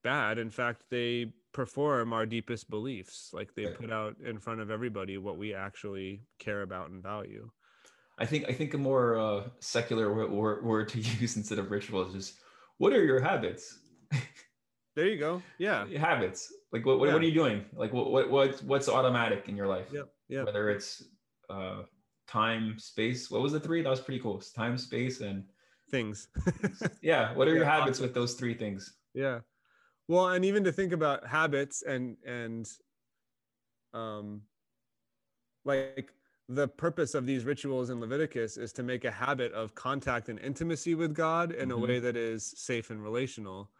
bad. 0.03 0.39
In 0.39 0.51
fact, 0.51 0.83
they 0.91 1.33
perform 1.53 2.13
our 2.13 2.27
deepest 2.27 2.69
beliefs. 2.69 3.31
Like 3.33 3.55
they 3.55 3.67
put 3.67 3.91
out 3.91 4.17
in 4.25 4.39
front 4.39 4.61
of 4.61 4.71
everybody 4.71 5.17
what 5.19 5.39
we 5.39 5.55
actually 5.55 6.23
care 6.39 6.63
about 6.63 6.91
and 6.91 7.03
value. 7.03 7.51
I 8.19 8.27
think 8.27 8.45
I 8.49 8.53
think 8.53 8.75
a 8.75 8.79
more 8.79 9.19
uh, 9.19 9.43
secular 9.59 10.13
word, 10.13 10.63
word 10.63 10.89
to 10.91 11.01
use 11.21 11.37
instead 11.37 11.59
of 11.59 11.71
ritual 11.71 12.07
is 12.07 12.13
just 12.13 12.44
what 12.79 12.93
are 12.93 13.05
your 13.05 13.21
habits? 13.21 13.79
there 14.97 15.09
you 15.09 15.19
go. 15.19 15.43
Yeah. 15.59 15.87
Habits. 15.87 16.53
Like 16.73 16.85
what, 16.85 16.99
what, 16.99 17.07
yeah. 17.07 17.15
what, 17.15 17.23
are 17.23 17.27
you 17.27 17.35
doing? 17.35 17.65
Like 17.75 17.93
what, 17.93 18.11
what, 18.11 18.31
what, 18.31 18.63
what's 18.65 18.89
automatic 18.89 19.45
in 19.49 19.57
your 19.57 19.67
life? 19.67 19.87
Yeah. 19.93 20.03
Yeah. 20.29 20.45
Whether 20.45 20.71
it's 20.71 21.05
uh, 21.51 21.83
time, 22.27 22.79
space. 22.79 23.31
What 23.31 23.43
was 23.43 23.53
the 23.53 23.61
three? 23.61 23.83
That 23.83 23.91
was 23.91 24.01
pretty 24.01 24.21
cool. 24.21 24.43
Time, 24.55 24.77
space, 24.79 25.21
and 25.21 25.45
things. 25.91 26.29
yeah. 27.03 27.35
What 27.35 27.49
are 27.49 27.53
yeah, 27.53 27.59
your 27.59 27.67
habits 27.67 27.99
awesome. 27.99 28.07
with 28.07 28.15
those 28.15 28.35
three 28.35 28.55
things? 28.55 28.95
Yeah. 29.15 29.41
Well, 30.09 30.29
and 30.29 30.45
even 30.45 30.65
to 30.65 30.73
think 30.73 30.93
about 30.93 31.27
habits 31.27 31.83
and, 31.83 32.17
and, 32.27 32.69
um, 33.95 34.43
like 35.65 36.11
the 36.49 36.69
purpose 36.69 37.15
of 37.15 37.27
these 37.27 37.45
rituals 37.45 37.91
in 37.91 38.01
Leviticus 38.01 38.57
is 38.57 38.73
to 38.75 38.83
make 38.83 39.05
a 39.05 39.11
habit 39.11 39.53
of 39.53 39.75
contact 39.75 40.29
and 40.29 40.39
intimacy 40.39 40.95
with 40.95 41.15
God 41.15 41.53
in 41.53 41.69
mm-hmm. 41.69 41.83
a 41.83 41.87
way 41.87 41.99
that 42.01 42.17
is 42.17 42.53
safe 42.57 42.91
and 42.91 43.03
relational. 43.03 43.71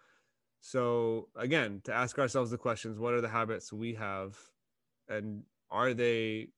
So, 0.61 1.29
again, 1.37 1.83
to 1.85 1.93
ask 1.93 2.19
ourselves 2.19 2.51
the 2.51 2.57
questions 2.57 2.99
what 2.99 3.13
are 3.13 3.21
the 3.21 3.29
habits 3.29 3.71
we 3.71 3.95
have, 3.95 4.39
and 5.09 5.43
are 5.71 5.93
they 5.93 6.49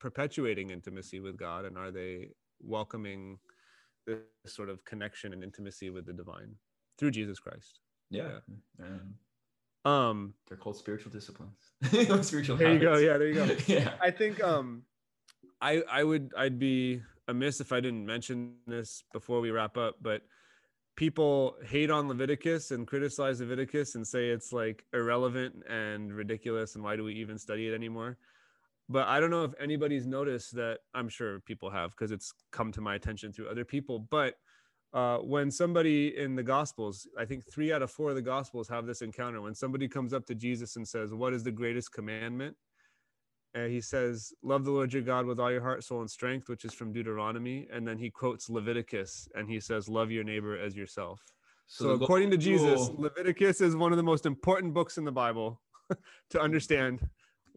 perpetuating 0.00 0.70
intimacy 0.70 1.20
with 1.20 1.36
God, 1.36 1.66
and 1.66 1.76
are 1.76 1.90
they 1.90 2.30
welcoming 2.60 3.38
this 4.06 4.18
sort 4.46 4.70
of 4.70 4.84
connection 4.86 5.34
and 5.34 5.44
intimacy 5.44 5.90
with 5.90 6.06
the 6.06 6.14
divine 6.14 6.54
through 6.96 7.10
Jesus 7.10 7.38
Christ? 7.38 7.80
Yeah. 8.08 8.38
yeah. 8.78 8.86
Um, 8.86 9.14
they're 9.84 10.58
called 10.58 10.76
spiritual 10.76 11.12
disciplines. 11.12 11.56
spiritual. 12.26 12.56
There 12.56 12.68
habits. 12.68 12.82
you 12.82 12.88
go. 12.88 12.96
Yeah, 12.98 13.18
there 13.18 13.28
you 13.28 13.34
go. 13.34 13.56
yeah. 13.66 13.94
I 14.02 14.10
think 14.10 14.42
um, 14.42 14.82
I 15.60 15.82
I 15.90 16.04
would 16.04 16.32
I'd 16.36 16.58
be 16.58 17.02
amiss 17.28 17.60
if 17.60 17.72
I 17.72 17.80
didn't 17.80 18.06
mention 18.06 18.54
this 18.66 19.02
before 19.12 19.40
we 19.40 19.50
wrap 19.50 19.76
up, 19.76 19.96
but 20.00 20.22
people 20.96 21.56
hate 21.64 21.90
on 21.90 22.08
Leviticus 22.08 22.72
and 22.72 22.86
criticize 22.86 23.40
Leviticus 23.40 23.94
and 23.94 24.06
say 24.06 24.30
it's 24.30 24.52
like 24.52 24.84
irrelevant 24.92 25.54
and 25.68 26.12
ridiculous 26.12 26.74
and 26.74 26.82
why 26.82 26.96
do 26.96 27.04
we 27.04 27.14
even 27.14 27.38
study 27.38 27.68
it 27.68 27.74
anymore? 27.74 28.18
But 28.88 29.06
I 29.06 29.20
don't 29.20 29.30
know 29.30 29.44
if 29.44 29.52
anybody's 29.60 30.06
noticed 30.06 30.54
that. 30.56 30.78
I'm 30.94 31.08
sure 31.08 31.40
people 31.40 31.70
have 31.70 31.90
because 31.90 32.10
it's 32.10 32.32
come 32.50 32.72
to 32.72 32.80
my 32.80 32.94
attention 32.94 33.32
through 33.32 33.48
other 33.48 33.64
people. 33.64 33.98
But 33.98 34.34
uh, 34.94 35.18
when 35.18 35.50
somebody 35.50 36.16
in 36.16 36.34
the 36.34 36.42
gospels 36.42 37.06
i 37.18 37.24
think 37.24 37.44
three 37.50 37.72
out 37.72 37.82
of 37.82 37.90
four 37.90 38.10
of 38.10 38.16
the 38.16 38.22
gospels 38.22 38.68
have 38.68 38.86
this 38.86 39.02
encounter. 39.02 39.40
When 39.40 39.54
somebody 39.54 39.88
comes 39.88 40.12
up 40.12 40.26
to 40.26 40.34
jesus 40.34 40.76
and 40.76 40.86
says 40.86 41.12
what 41.12 41.32
is 41.32 41.42
the 41.42 41.52
greatest 41.52 41.92
commandment? 41.92 42.56
And 43.54 43.72
he 43.72 43.80
says 43.80 44.32
love 44.42 44.64
the 44.64 44.70
lord 44.70 44.92
your 44.92 45.02
god 45.02 45.26
with 45.26 45.38
all 45.38 45.50
your 45.50 45.62
heart 45.62 45.84
soul 45.84 46.00
and 46.00 46.10
strength 46.10 46.48
which 46.48 46.64
is 46.64 46.72
from 46.72 46.92
deuteronomy. 46.92 47.68
And 47.72 47.86
then 47.86 47.98
he 47.98 48.10
quotes 48.10 48.48
leviticus 48.48 49.28
and 49.34 49.48
he 49.48 49.60
says 49.60 49.88
love 49.88 50.10
your 50.10 50.24
neighbor 50.24 50.58
as 50.58 50.74
yourself. 50.74 51.22
So, 51.66 51.84
so 51.84 52.02
according 52.02 52.30
to 52.30 52.38
jesus 52.38 52.88
leviticus 52.96 53.60
is 53.60 53.76
one 53.76 53.92
of 53.92 53.98
the 53.98 54.02
most 54.02 54.24
important 54.24 54.72
books 54.72 54.96
in 54.96 55.04
the 55.04 55.12
bible 55.12 55.60
to 56.30 56.40
understand 56.40 57.06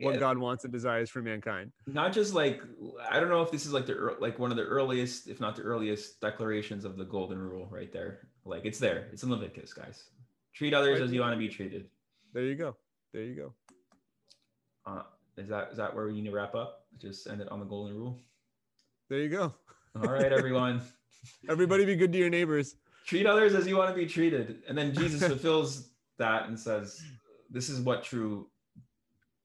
what 0.01 0.15
yeah. 0.15 0.19
God 0.19 0.37
wants 0.37 0.63
and 0.63 0.73
desires 0.73 1.09
for 1.09 1.21
mankind. 1.21 1.71
Not 1.87 2.13
just 2.13 2.33
like 2.33 2.61
I 3.09 3.19
don't 3.19 3.29
know 3.29 3.41
if 3.41 3.51
this 3.51 3.65
is 3.65 3.73
like 3.73 3.85
the 3.85 4.15
like 4.19 4.39
one 4.39 4.51
of 4.51 4.57
the 4.57 4.63
earliest, 4.63 5.27
if 5.27 5.39
not 5.39 5.55
the 5.55 5.61
earliest, 5.63 6.19
declarations 6.21 6.85
of 6.85 6.97
the 6.97 7.05
golden 7.05 7.37
rule 7.37 7.67
right 7.71 7.91
there. 7.91 8.27
Like 8.45 8.65
it's 8.65 8.79
there. 8.79 9.07
It's 9.11 9.23
in 9.23 9.29
Leviticus, 9.29 9.73
guys. 9.73 10.05
Treat 10.53 10.73
others 10.73 10.99
right. 10.99 11.05
as 11.05 11.13
you 11.13 11.21
want 11.21 11.33
to 11.33 11.37
be 11.37 11.47
treated. 11.47 11.89
There 12.33 12.43
you 12.43 12.55
go. 12.55 12.75
There 13.13 13.23
you 13.23 13.35
go. 13.35 13.53
Uh, 14.85 15.03
is 15.37 15.49
that 15.49 15.69
is 15.71 15.77
that 15.77 15.95
where 15.95 16.07
we 16.07 16.13
need 16.13 16.25
to 16.25 16.31
wrap 16.31 16.55
up? 16.55 16.85
Just 16.99 17.27
end 17.27 17.41
it 17.41 17.49
on 17.49 17.59
the 17.59 17.65
golden 17.65 17.95
rule. 17.95 18.19
There 19.09 19.19
you 19.19 19.29
go. 19.29 19.53
All 19.95 20.09
right, 20.09 20.31
everyone. 20.31 20.81
Everybody 21.49 21.85
be 21.85 21.95
good 21.95 22.11
to 22.13 22.17
your 22.17 22.29
neighbors. 22.29 22.75
Treat 23.05 23.25
others 23.25 23.53
as 23.53 23.67
you 23.67 23.77
want 23.77 23.89
to 23.89 23.95
be 23.95 24.05
treated. 24.05 24.63
And 24.67 24.77
then 24.77 24.93
Jesus 24.93 25.27
fulfills 25.27 25.89
that 26.17 26.47
and 26.47 26.59
says, 26.59 27.03
This 27.49 27.69
is 27.69 27.81
what 27.81 28.03
true 28.03 28.47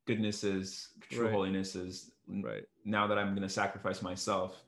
goodness 0.07 0.45
is, 0.45 0.89
true 1.11 1.25
right. 1.25 1.33
holiness 1.33 1.75
is. 1.75 2.11
Right. 2.29 2.65
Now 2.85 3.07
that 3.07 3.19
I'm 3.19 3.31
going 3.31 3.47
to 3.47 3.49
sacrifice 3.49 4.03
myself, 4.03 4.65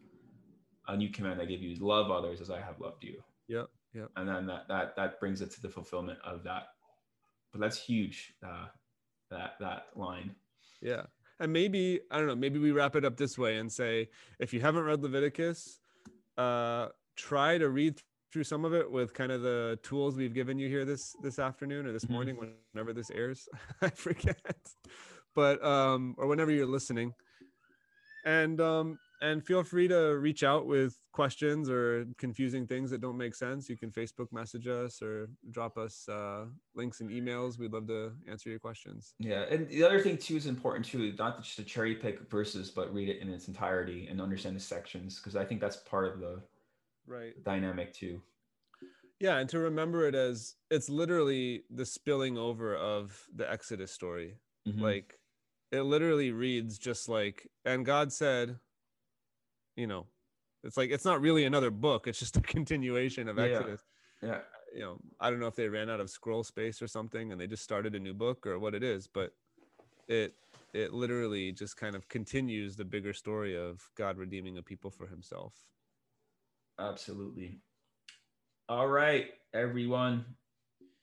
a 0.87 0.97
new 0.97 1.11
command 1.11 1.41
I 1.41 1.45
give 1.45 1.63
you: 1.63 1.77
love 1.81 2.11
others 2.11 2.41
as 2.41 2.51
I 2.51 2.61
have 2.61 2.81
loved 2.81 3.05
you. 3.05 3.23
Yeah. 3.49 3.65
Yeah. 3.95 4.07
And 4.17 4.29
then 4.29 4.47
that 4.47 4.69
that 4.69 4.97
that 4.97 5.19
brings 5.19 5.41
it 5.41 5.51
to 5.53 5.63
the 5.63 5.69
fulfillment 5.69 6.19
of 6.25 6.45
that 6.45 6.69
but 7.53 7.61
that's 7.61 7.81
huge. 7.81 8.35
Uh, 8.45 8.67
that 9.31 9.55
that 9.61 9.87
line. 9.95 10.35
Yeah. 10.81 11.03
And 11.41 11.53
maybe, 11.53 12.01
I 12.11 12.19
don't 12.19 12.27
know, 12.27 12.35
maybe 12.35 12.59
we 12.59 12.73
wrap 12.73 12.97
it 12.97 13.05
up 13.05 13.17
this 13.17 13.39
way 13.39 13.59
and 13.59 13.71
say 13.71 14.09
if 14.41 14.53
you 14.53 14.61
haven't 14.61 14.83
read 14.83 15.03
Leviticus, 15.03 15.79
uh, 16.37 16.89
try 17.17 17.59
to 17.59 17.69
read 17.69 18.01
through 18.33 18.45
some 18.45 18.65
of 18.65 18.75
it 18.75 18.91
with 18.91 19.15
kind 19.15 19.31
of 19.31 19.43
the 19.43 19.79
tools 19.83 20.17
we've 20.17 20.35
given 20.35 20.59
you 20.59 20.69
here 20.69 20.85
this 20.85 21.15
this 21.23 21.39
afternoon 21.39 21.87
or 21.87 21.93
this 21.93 22.05
mm-hmm. 22.05 22.13
morning 22.15 22.37
whenever 22.73 22.93
this 22.93 23.11
airs 23.11 23.49
i 23.81 23.89
forget 23.89 24.37
but 25.35 25.65
um 25.65 26.15
or 26.19 26.27
whenever 26.27 26.51
you're 26.51 26.67
listening. 26.67 27.13
And 28.25 28.61
um 28.61 28.99
and 29.21 29.45
feel 29.45 29.65
free 29.65 29.89
to 29.89 30.17
reach 30.19 30.45
out 30.45 30.67
with 30.67 30.97
questions 31.13 31.69
or 31.69 32.07
confusing 32.19 32.67
things 32.67 32.91
that 32.91 33.01
don't 33.01 33.17
make 33.17 33.35
sense. 33.35 33.69
You 33.69 33.77
can 33.77 33.91
facebook 33.91 34.29
message 34.33 34.69
us 34.69 35.03
or 35.03 35.29
drop 35.51 35.77
us 35.77 36.09
uh, 36.09 36.45
links 36.75 37.01
and 37.01 37.11
emails. 37.11 37.59
We'd 37.59 37.73
love 37.73 37.89
to 37.89 38.13
answer 38.29 38.51
your 38.51 38.61
questions. 38.61 39.15
Yeah 39.19 39.45
and 39.51 39.69
the 39.69 39.85
other 39.85 40.01
thing 40.01 40.19
too 40.19 40.37
is 40.37 40.47
important 40.47 40.85
too 40.85 41.13
not 41.19 41.43
just 41.43 41.57
to 41.57 41.65
cherry 41.65 41.95
pick 41.95 42.31
verses 42.31 42.71
but 42.71 42.93
read 42.95 43.09
it 43.09 43.21
in 43.21 43.29
its 43.29 43.49
entirety 43.49 44.07
and 44.09 44.21
understand 44.21 44.55
the 44.57 44.61
sections 44.61 45.17
because 45.17 45.37
i 45.37 45.45
think 45.45 45.61
that's 45.61 45.77
part 45.77 46.13
of 46.13 46.21
the 46.21 46.41
right. 47.07 47.33
dynamic 47.45 47.93
too. 47.93 48.21
Yeah 49.21 49.39
and 49.39 49.49
to 49.51 49.59
remember 49.59 50.07
it 50.07 50.15
as 50.15 50.55
it's 50.71 50.89
literally 50.89 51.65
the 51.71 51.85
spilling 51.85 52.39
over 52.39 52.77
of 52.77 53.21
the 53.35 53.51
exodus 53.51 53.91
story. 53.91 54.37
Mm-hmm. 54.69 54.83
like 54.83 55.18
it 55.71 55.83
literally 55.83 56.33
reads 56.33 56.79
just 56.79 57.09
like 57.09 57.49
and 57.65 57.85
god 57.85 58.13
said 58.13 58.59
you 59.77 59.87
know 59.87 60.07
it's 60.65 60.77
like 60.77 60.91
it's 60.91 61.05
not 61.05 61.21
really 61.21 61.45
another 61.45 61.71
book 61.71 62.07
it's 62.07 62.19
just 62.19 62.37
a 62.37 62.41
continuation 62.57 63.29
of 63.29 63.39
exodus. 63.39 63.85
Yeah. 64.23 64.31
Uh, 64.31 64.41
you 64.75 64.81
know 64.81 64.99
i 65.21 65.31
don't 65.31 65.41
know 65.41 65.47
if 65.47 65.57
they 65.57 65.69
ran 65.69 65.89
out 65.89 66.01
of 66.01 66.11
scroll 66.11 66.43
space 66.43 66.83
or 66.83 66.87
something 66.87 67.33
and 67.33 67.41
they 67.41 67.47
just 67.47 67.63
started 67.63 67.95
a 67.95 67.99
new 67.99 68.13
book 68.15 68.47
or 68.47 68.59
what 68.59 68.75
it 68.75 68.83
is 68.83 69.07
but 69.07 69.33
it 70.09 70.35
it 70.75 70.93
literally 70.93 71.53
just 71.53 71.77
kind 71.77 71.95
of 71.95 72.09
continues 72.09 72.77
the 72.77 72.85
bigger 72.85 73.13
story 73.13 73.57
of 73.57 73.89
god 73.97 74.19
redeeming 74.19 74.59
a 74.59 74.63
people 74.63 74.91
for 74.91 75.07
himself. 75.07 75.55
Absolutely. 76.79 77.61
All 78.69 78.89
right 78.89 79.31
everyone. 79.55 80.25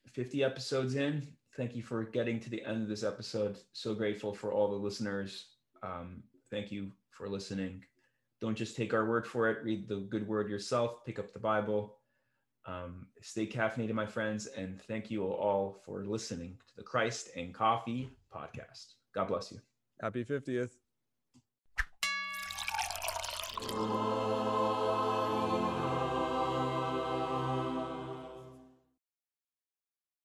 50 0.08 0.44
episodes 0.44 0.96
in 0.96 1.28
thank 1.58 1.76
you 1.76 1.84
for 1.84 2.04
getting 2.04 2.40
to 2.40 2.50
the 2.50 2.64
end 2.66 2.84
of 2.84 2.90
this 2.90 3.04
episode 3.04 3.58
so 3.74 3.94
grateful 3.94 4.34
for 4.34 4.52
all 4.52 4.70
the 4.70 4.76
listeners 4.76 5.48
um, 5.84 6.24
thank 6.50 6.72
you 6.72 6.92
for 7.12 7.28
listening 7.28 7.84
don't 8.42 8.56
just 8.56 8.76
take 8.76 8.94
our 8.94 9.06
word 9.06 9.26
for 9.26 9.50
it. 9.50 9.64
Read 9.64 9.88
the 9.88 10.02
good 10.10 10.28
word 10.28 10.50
yourself. 10.50 11.06
Pick 11.06 11.20
up 11.20 11.34
the 11.34 11.40
Bible. 11.40 11.98
Um, 12.68 13.08
stay 13.22 13.48
caffeinated, 13.48 13.94
my 13.94 14.06
friends. 14.06 14.48
And 14.48 14.82
thank 14.82 15.10
you 15.10 15.24
all 15.24 15.82
for 15.86 16.06
listening 16.06 16.58
to 16.68 16.76
the 16.76 16.84
Christ 16.84 17.30
and 17.36 17.54
Coffee 17.54 18.10
podcast. 18.34 18.94
God 19.14 19.28
bless 19.30 19.52
you. 19.52 19.60
Happy 20.02 20.26
50th. 20.26 20.72